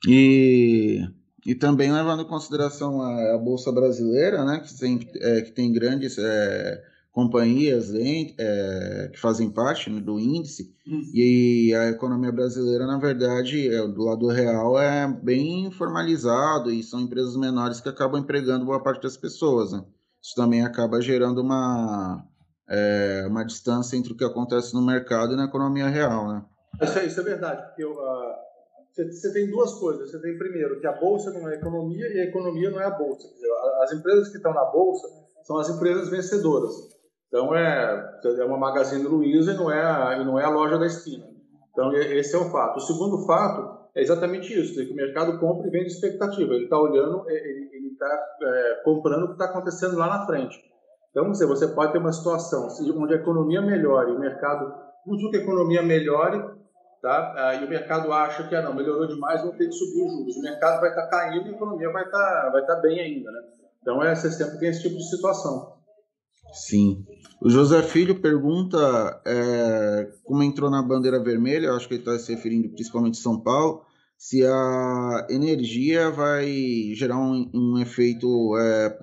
E 0.08 1.04
e 1.46 1.54
também 1.54 1.92
levando 1.92 2.22
em 2.22 2.28
consideração 2.28 3.00
a, 3.00 3.34
a 3.34 3.38
Bolsa 3.38 3.72
Brasileira, 3.72 4.44
né, 4.44 4.60
que 4.60 4.78
tem, 4.78 5.00
é, 5.16 5.40
que 5.40 5.52
tem 5.52 5.72
grandes 5.72 6.18
é, 6.18 6.82
companhias 7.12 7.92
é, 7.94 9.08
que 9.12 9.18
fazem 9.18 9.50
parte 9.50 9.90
né, 9.90 10.00
do 10.00 10.18
índice, 10.18 10.74
uhum. 10.86 11.02
e 11.12 11.74
a 11.74 11.88
economia 11.88 12.30
brasileira, 12.30 12.86
na 12.86 12.98
verdade, 12.98 13.68
é, 13.68 13.86
do 13.86 14.04
lado 14.04 14.28
real, 14.28 14.78
é 14.78 15.08
bem 15.08 15.70
formalizado 15.72 16.70
e 16.70 16.82
são 16.82 17.00
empresas 17.00 17.36
menores 17.36 17.80
que 17.80 17.88
acabam 17.88 18.20
empregando 18.20 18.64
boa 18.64 18.82
parte 18.82 19.02
das 19.02 19.16
pessoas. 19.16 19.72
Né? 19.72 19.84
Isso 20.22 20.34
também 20.36 20.64
acaba 20.64 21.00
gerando 21.00 21.40
uma, 21.40 22.24
é, 22.68 23.26
uma 23.28 23.44
distância 23.44 23.96
entre 23.96 24.12
o 24.12 24.16
que 24.16 24.24
acontece 24.24 24.72
no 24.74 24.82
mercado 24.82 25.32
e 25.32 25.36
na 25.36 25.46
economia 25.46 25.88
real. 25.88 26.28
Né? 26.28 26.44
Isso, 26.82 26.98
é, 26.98 27.06
isso 27.06 27.20
é 27.20 27.24
verdade, 27.24 27.62
porque 27.66 27.82
eu, 27.82 27.92
uh 27.92 28.50
você 28.96 29.32
tem 29.32 29.50
duas 29.50 29.74
coisas. 29.74 30.10
Você 30.10 30.20
tem, 30.20 30.36
primeiro, 30.36 30.80
que 30.80 30.86
a 30.86 30.92
bolsa 30.92 31.30
não 31.30 31.48
é 31.48 31.54
a 31.54 31.58
economia 31.58 32.06
e 32.12 32.20
a 32.20 32.24
economia 32.24 32.70
não 32.70 32.80
é 32.80 32.84
a 32.84 32.90
bolsa. 32.90 33.28
Dizer, 33.28 33.50
as 33.82 33.92
empresas 33.92 34.28
que 34.28 34.36
estão 34.36 34.52
na 34.52 34.64
bolsa 34.66 35.08
são 35.44 35.58
as 35.58 35.70
empresas 35.70 36.08
vencedoras. 36.08 36.99
Então, 37.30 37.54
é, 37.54 38.20
é 38.24 38.44
uma 38.44 38.58
Magazine 38.58 39.04
Luiza 39.04 39.52
e 39.52 39.56
não, 39.56 39.70
é 39.70 39.80
a, 39.80 40.24
não 40.24 40.38
é 40.38 40.44
a 40.44 40.50
loja 40.50 40.76
da 40.76 40.86
esquina. 40.86 41.24
Então, 41.70 41.94
esse 41.94 42.34
é 42.34 42.38
o 42.38 42.50
fato. 42.50 42.78
O 42.78 42.80
segundo 42.80 43.24
fato 43.24 43.88
é 43.94 44.02
exatamente 44.02 44.52
isso: 44.52 44.74
que 44.74 44.92
o 44.92 44.96
mercado 44.96 45.38
compra 45.38 45.68
e 45.68 45.70
vende 45.70 45.86
expectativa. 45.86 46.52
Ele 46.52 46.64
está 46.64 46.76
olhando, 46.76 47.24
é, 47.28 47.32
ele 47.32 47.92
está 47.92 48.36
é, 48.42 48.82
comprando 48.84 49.22
o 49.22 49.26
que 49.28 49.32
está 49.34 49.44
acontecendo 49.44 49.96
lá 49.96 50.08
na 50.08 50.26
frente. 50.26 50.58
Então, 51.12 51.28
você, 51.28 51.46
você 51.46 51.68
pode 51.68 51.92
ter 51.92 51.98
uma 51.98 52.12
situação 52.12 52.66
onde 52.96 53.14
a 53.14 53.16
economia 53.16 53.62
melhore, 53.62 54.12
o 54.12 54.18
mercado, 54.18 54.74
tudo 55.04 55.30
que 55.30 55.36
a 55.36 55.42
economia 55.42 55.82
melhore, 55.82 56.40
tá? 57.00 57.34
Ah, 57.36 57.54
e 57.54 57.64
o 57.64 57.68
mercado 57.68 58.12
acha 58.12 58.46
que 58.48 58.54
ah, 58.56 58.62
não, 58.62 58.74
melhorou 58.74 59.06
demais, 59.06 59.42
vão 59.42 59.52
ter 59.52 59.66
que 59.66 59.72
subir 59.72 60.02
os 60.02 60.12
juros. 60.12 60.36
O 60.36 60.42
mercado 60.42 60.80
vai 60.80 60.90
estar 60.90 61.02
tá 61.02 61.08
caindo 61.08 61.46
a 61.46 61.50
economia 61.50 61.90
vai 61.90 62.04
estar 62.04 62.18
tá, 62.18 62.50
vai 62.50 62.64
tá 62.66 62.76
bem 62.76 63.00
ainda, 63.00 63.30
né? 63.30 63.40
Então, 63.82 64.02
é, 64.02 64.14
você 64.14 64.30
sempre 64.30 64.58
tem 64.58 64.68
esse 64.68 64.82
tipo 64.82 64.96
de 64.96 65.08
situação. 65.08 65.79
Sim. 66.52 67.06
O 67.40 67.48
José 67.48 67.82
Filho 67.82 68.20
pergunta 68.20 69.22
é, 69.24 70.12
como 70.24 70.42
entrou 70.42 70.70
na 70.70 70.82
bandeira 70.82 71.22
vermelha, 71.22 71.72
acho 71.72 71.88
que 71.88 71.94
ele 71.94 72.02
está 72.02 72.18
se 72.18 72.34
referindo 72.34 72.68
principalmente 72.68 73.18
a 73.18 73.22
São 73.22 73.40
Paulo, 73.40 73.82
se 74.18 74.44
a 74.44 75.26
energia 75.30 76.10
vai 76.10 76.46
gerar 76.94 77.16
um, 77.18 77.50
um 77.54 77.78
efeito 77.78 78.56
é, 78.58 78.98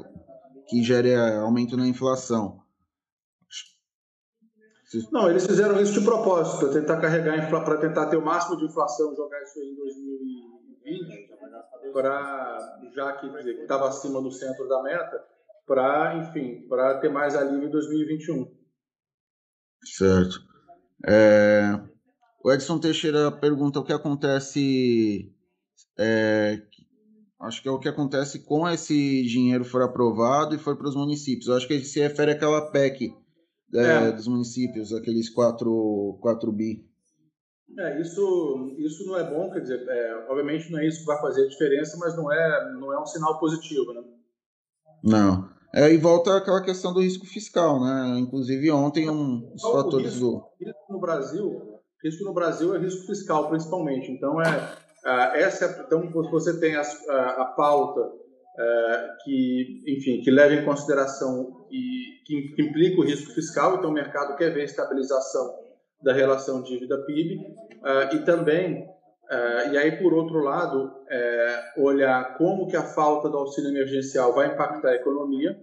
que 0.67 0.83
gere 0.83 1.15
aumento 1.15 1.75
na 1.75 1.87
inflação. 1.87 2.61
Não, 5.11 5.29
eles 5.29 5.45
fizeram 5.45 5.81
isso 5.81 5.93
de 5.93 6.01
propósito, 6.01 6.59
para 6.59 6.79
tentar 6.79 7.01
carregar, 7.01 7.49
para 7.49 7.77
tentar 7.77 8.05
ter 8.05 8.17
o 8.17 8.23
máximo 8.23 8.55
de 8.57 8.65
inflação, 8.65 9.15
jogar 9.15 9.41
isso 9.43 9.59
aí 9.59 9.69
em 9.69 9.75
2020, 9.75 11.27
para 11.91 12.79
já 12.93 13.13
que 13.13 13.27
estava 13.27 13.89
acima 13.89 14.21
do 14.21 14.31
centro 14.31 14.67
da 14.69 14.81
meta, 14.83 15.25
para, 15.67 16.17
enfim, 16.17 16.65
para 16.67 16.97
ter 16.99 17.09
mais 17.09 17.35
alívio 17.35 17.67
em 17.67 17.71
2021. 17.71 18.49
Certo. 19.83 20.39
É, 21.05 21.79
o 22.43 22.51
Edson 22.51 22.79
Teixeira 22.79 23.31
pergunta 23.31 23.79
o 23.79 23.83
que 23.83 23.93
acontece, 23.93 25.31
é, 25.99 26.61
acho 27.41 27.61
que 27.61 27.67
é 27.67 27.71
o 27.71 27.79
que 27.79 27.89
acontece 27.89 28.45
com 28.45 28.67
esse 28.67 29.23
dinheiro 29.23 29.65
for 29.65 29.81
aprovado 29.81 30.55
e 30.55 30.57
for 30.57 30.77
para 30.77 30.87
os 30.87 30.95
municípios. 30.95 31.47
Eu 31.47 31.57
acho 31.57 31.67
que 31.67 31.73
ele 31.73 31.85
se 31.85 31.99
refere 31.99 32.31
àquela 32.31 32.71
PEC 32.71 33.13
é, 33.75 33.81
é. 33.81 34.11
dos 34.11 34.27
municípios, 34.27 34.93
aqueles 34.93 35.29
4, 35.29 36.17
4 36.21 36.51
bi. 36.53 36.87
É, 37.77 38.01
isso, 38.01 38.75
isso 38.79 39.05
não 39.05 39.17
é 39.17 39.29
bom, 39.29 39.51
quer 39.51 39.59
dizer, 39.59 39.85
é, 39.87 40.25
obviamente 40.29 40.71
não 40.71 40.79
é 40.79 40.87
isso 40.87 41.01
que 41.01 41.05
vai 41.05 41.19
fazer 41.19 41.43
a 41.43 41.49
diferença, 41.49 41.97
mas 41.99 42.15
não 42.15 42.31
é, 42.31 42.73
não 42.73 42.93
é 42.93 42.99
um 42.99 43.05
sinal 43.05 43.37
positivo, 43.39 43.93
né? 43.93 44.01
Não. 45.03 45.56
É, 45.73 45.91
e 45.91 45.97
volta 45.97 46.35
aquela 46.35 46.61
questão 46.61 46.93
do 46.93 47.01
risco 47.01 47.25
fiscal, 47.25 47.79
né? 47.83 48.19
Inclusive 48.19 48.71
ontem 48.71 49.09
um 49.09 49.41
dos 49.51 49.61
fatores 49.61 50.13
risco, 50.13 50.25
do... 50.25 50.65
Risco 50.65 50.93
no 50.93 50.99
Brasil, 50.99 51.77
risco 52.03 52.23
no 52.23 52.33
Brasil 52.33 52.75
é 52.75 52.79
risco 52.79 53.05
fiscal, 53.05 53.49
principalmente. 53.49 54.11
Então, 54.11 54.41
é, 54.41 54.73
é 55.05 55.41
essa, 55.41 55.65
é, 55.65 55.83
então 55.85 56.09
você 56.31 56.59
tem 56.59 56.75
a, 56.75 56.81
a, 56.81 57.41
a 57.41 57.45
pauta 57.45 58.01
é, 58.57 59.09
que, 59.23 59.83
enfim, 59.87 60.21
que 60.21 60.31
leva 60.31 60.53
em 60.53 60.65
consideração 60.65 61.67
e 61.71 62.23
que, 62.25 62.53
que 62.55 62.61
implica 62.61 63.01
o 63.01 63.03
risco 63.03 63.31
fiscal, 63.33 63.75
então 63.75 63.89
o 63.89 63.93
mercado 63.93 64.35
quer 64.35 64.53
ver 64.53 64.61
a 64.61 64.65
estabilização 64.65 65.53
da 66.01 66.13
relação 66.13 66.63
dívida-PIB 66.63 67.39
é, 67.83 68.15
e 68.15 68.25
também, 68.25 68.87
é, 69.29 69.69
e 69.69 69.77
aí 69.77 69.91
por 70.01 70.13
outro 70.13 70.39
lado, 70.39 70.91
olhar 71.77 72.37
como 72.37 72.67
que 72.67 72.75
a 72.75 72.83
falta 72.83 73.29
do 73.29 73.37
auxílio 73.37 73.69
emergencial 73.69 74.33
vai 74.33 74.53
impactar 74.53 74.89
a 74.89 74.95
economia 74.95 75.57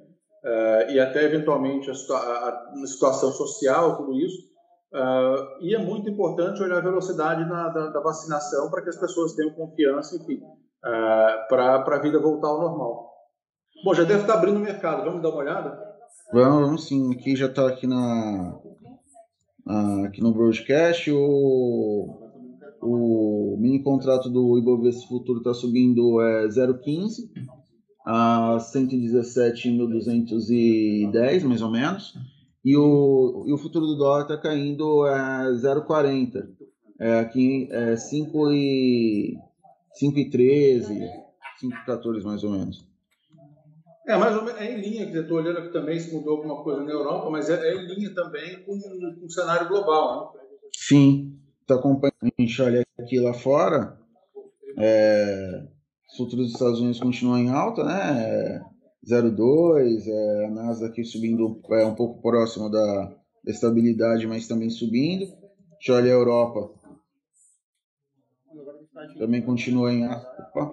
e 0.89 1.01
até 1.01 1.25
eventualmente 1.25 1.91
a, 1.91 1.95
a, 1.95 2.87
situação 2.87 3.33
social, 3.33 3.97
tudo 3.97 4.15
isso, 4.15 4.55
Uh, 4.95 5.59
e 5.61 5.75
é 5.75 5.79
muito 5.79 6.09
importante 6.09 6.63
olhar 6.63 6.79
a 6.79 6.81
velocidade 6.81 7.45
na, 7.47 7.69
da, 7.69 7.89
da, 7.89 8.01
vacinação 8.01 8.71
para 8.71 8.81
que 8.81 8.91
as 8.91 8.97
pessoas 8.97 9.33
tenham 9.33 9.53
confiança, 9.53 10.15
enfim, 10.15 10.37
uh, 10.37 10.87
é, 10.87 11.47
para 11.49 11.83
a 11.85 11.99
vida 11.99 12.21
voltar 12.21 12.47
ao 12.47 12.61
normal. 12.61 13.13
Bom, 13.85 13.93
já 13.93 14.05
deve 14.05 14.21
estar 14.21 14.35
abrindo 14.35 14.59
o 14.59 14.61
mercado, 14.61 15.05
vamos 15.05 15.21
dar 15.21 15.31
uma 15.31 15.39
olhada? 15.39 15.77
Vamos, 16.33 16.61
vamos 16.61 16.87
sim. 16.87 17.13
Aqui 17.13 17.35
já 17.35 17.47
está 17.47 17.67
aqui 17.67 17.89
na 17.89 18.57
aqui 20.07 20.23
no 20.23 20.33
broadcast 20.33 21.11
o 21.11 22.24
o 22.85 23.57
mini 23.59 23.83
contrato 23.83 24.29
do 24.29 24.59
Ibovespa 24.59 25.09
Futuro 25.09 25.39
está 25.39 25.55
subindo 25.55 26.21
é 26.21 26.47
0,15 26.49 27.31
a 28.07 28.59
117.210 28.61 31.45
mais 31.45 31.63
ou 31.63 31.71
menos 31.71 32.13
e 32.65 32.77
o, 32.77 33.45
e 33.47 33.53
o 33.53 33.59
futuro 33.59 33.87
do 33.87 33.97
dólar 33.97 34.23
está 34.23 34.37
caindo 34.37 35.07
é 35.07 35.53
0,40 35.53 36.49
é, 37.01 37.21
aqui 37.21 37.69
é 37.71 37.97
5 37.97 38.53
e 38.53 39.37
5,13, 40.01 41.09
5,14 41.63 42.23
mais 42.23 42.45
ou 42.45 42.51
menos. 42.51 42.87
É, 44.07 44.17
mais 44.17 44.37
ou 44.37 44.45
menos, 44.45 44.61
é 44.61 44.73
em 44.73 44.81
linha, 44.81 45.11
que 45.11 45.17
eu 45.17 45.23
estou 45.23 45.39
olhando 45.39 45.59
aqui 45.59 45.73
também 45.73 45.99
se 45.99 46.15
mudou 46.15 46.37
alguma 46.37 46.63
coisa 46.63 46.83
na 46.83 46.91
Europa, 46.91 47.31
mas 47.31 47.49
é, 47.49 47.69
é 47.69 47.75
em 47.75 47.87
linha 47.87 48.15
também 48.15 48.63
com, 48.65 48.79
com 48.79 49.25
o 49.25 49.31
cenário 49.31 49.69
global, 49.69 50.35
né? 50.35 50.41
Sim, 50.77 51.34
está 51.65 51.75
acompanhando 51.77 52.33
a 52.39 52.43
gente 52.43 52.63
olha 52.63 52.87
aqui 52.99 53.19
lá 53.19 53.33
fora, 53.33 53.99
é, 54.79 55.67
os 56.11 56.17
futuros 56.17 56.47
dos 56.47 56.55
Estados 56.55 56.81
Unidos 56.81 57.01
continuam 57.01 57.39
em 57.39 57.51
alta, 57.51 57.83
né? 57.83 58.63
0,2, 59.07 60.07
é, 60.07 60.47
a 60.47 60.51
NASA 60.51 60.87
aqui 60.87 61.05
subindo 61.05 61.61
é, 61.71 61.85
um 61.85 61.95
pouco 61.95 62.23
próximo 62.23 62.71
da, 62.71 63.05
da 63.45 63.53
estabilidade, 63.53 64.27
mas 64.27 64.49
também 64.49 64.71
subindo. 64.71 65.25
A 65.25 65.75
gente 65.75 65.93
olha 65.93 66.11
a 66.11 66.15
Europa, 66.15 66.71
também 69.19 69.43
continua 69.43 69.93
em 69.93 70.07
opa, 70.07 70.73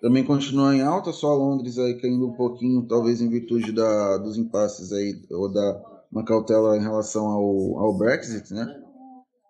também 0.00 0.24
continua 0.24 0.74
em 0.74 0.80
alta, 0.80 1.12
só 1.12 1.34
Londres 1.34 1.78
aí 1.78 2.00
caindo 2.00 2.28
um 2.28 2.32
pouquinho, 2.32 2.86
talvez 2.86 3.20
em 3.20 3.28
virtude 3.28 3.72
da, 3.72 4.16
dos 4.16 4.38
impasses 4.38 4.92
aí, 4.92 5.22
ou 5.30 5.52
da 5.52 5.99
uma 6.10 6.24
cautela 6.24 6.76
em 6.76 6.82
relação 6.82 7.26
ao, 7.26 7.78
ao 7.78 7.96
Brexit, 7.96 8.52
né? 8.52 8.82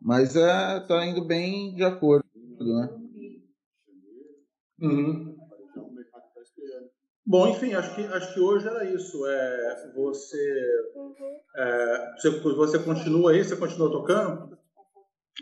Mas 0.03 0.37
é, 0.37 0.81
tá 0.81 1.05
indo 1.05 1.25
bem 1.25 1.75
de 1.75 1.85
acordo, 1.85 2.25
né? 2.59 2.89
Uhum. 4.81 5.37
Bom, 7.27 7.47
enfim, 7.49 7.75
acho 7.75 7.95
que, 7.95 8.03
acho 8.03 8.35
que 8.35 8.41
hoje 8.41 8.67
era 8.67 8.85
isso. 8.85 9.25
É, 9.27 9.93
você, 9.95 10.83
é, 11.57 12.13
você, 12.17 12.41
você 12.41 12.79
continua 12.79 13.31
aí? 13.31 13.45
Você 13.45 13.57
continua 13.57 13.91
tocando? 13.91 14.59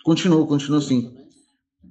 Continuo, 0.04 0.46
continuo 0.46 0.80
sim. 0.80 1.16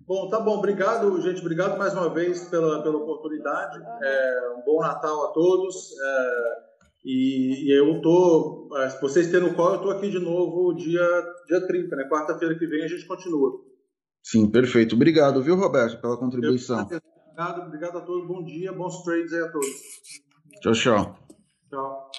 Bom, 0.05 0.29
tá 0.29 0.39
bom. 0.39 0.57
Obrigado, 0.57 1.19
gente. 1.21 1.41
Obrigado 1.41 1.77
mais 1.77 1.93
uma 1.93 2.09
vez 2.09 2.47
pela, 2.49 2.83
pela 2.83 2.97
oportunidade. 2.97 3.81
É, 4.03 4.53
um 4.57 4.63
bom 4.63 4.81
Natal 4.81 5.25
a 5.25 5.31
todos. 5.31 5.91
É, 5.99 6.66
e, 7.03 7.69
e, 7.69 7.79
eu 7.79 8.01
tô, 8.01 8.69
é, 8.77 8.89
se 8.89 9.01
vocês 9.01 9.31
terem 9.31 9.47
o 9.47 9.53
qual, 9.53 9.75
eu 9.75 9.81
tô 9.81 9.89
aqui 9.89 10.09
de 10.09 10.19
novo 10.19 10.73
dia, 10.73 11.05
dia 11.47 11.65
30, 11.65 11.95
né? 11.95 12.09
Quarta-feira 12.09 12.57
que 12.57 12.67
vem 12.67 12.83
a 12.83 12.87
gente 12.87 13.05
continua. 13.05 13.51
Sim, 14.21 14.49
perfeito. 14.49 14.95
Obrigado, 14.95 15.41
viu, 15.41 15.55
Roberto, 15.55 16.01
pela 16.01 16.17
contribuição. 16.17 16.81
Obrigado, 16.81 17.67
obrigado 17.67 17.97
a 17.99 18.01
todos. 18.01 18.27
Bom 18.27 18.43
dia, 18.43 18.73
bons 18.73 19.03
trades 19.03 19.31
aí 19.31 19.41
a 19.41 19.51
todos. 19.51 19.69
Tchau, 20.61 20.73
tchau. 20.73 21.19
Tchau. 21.69 22.11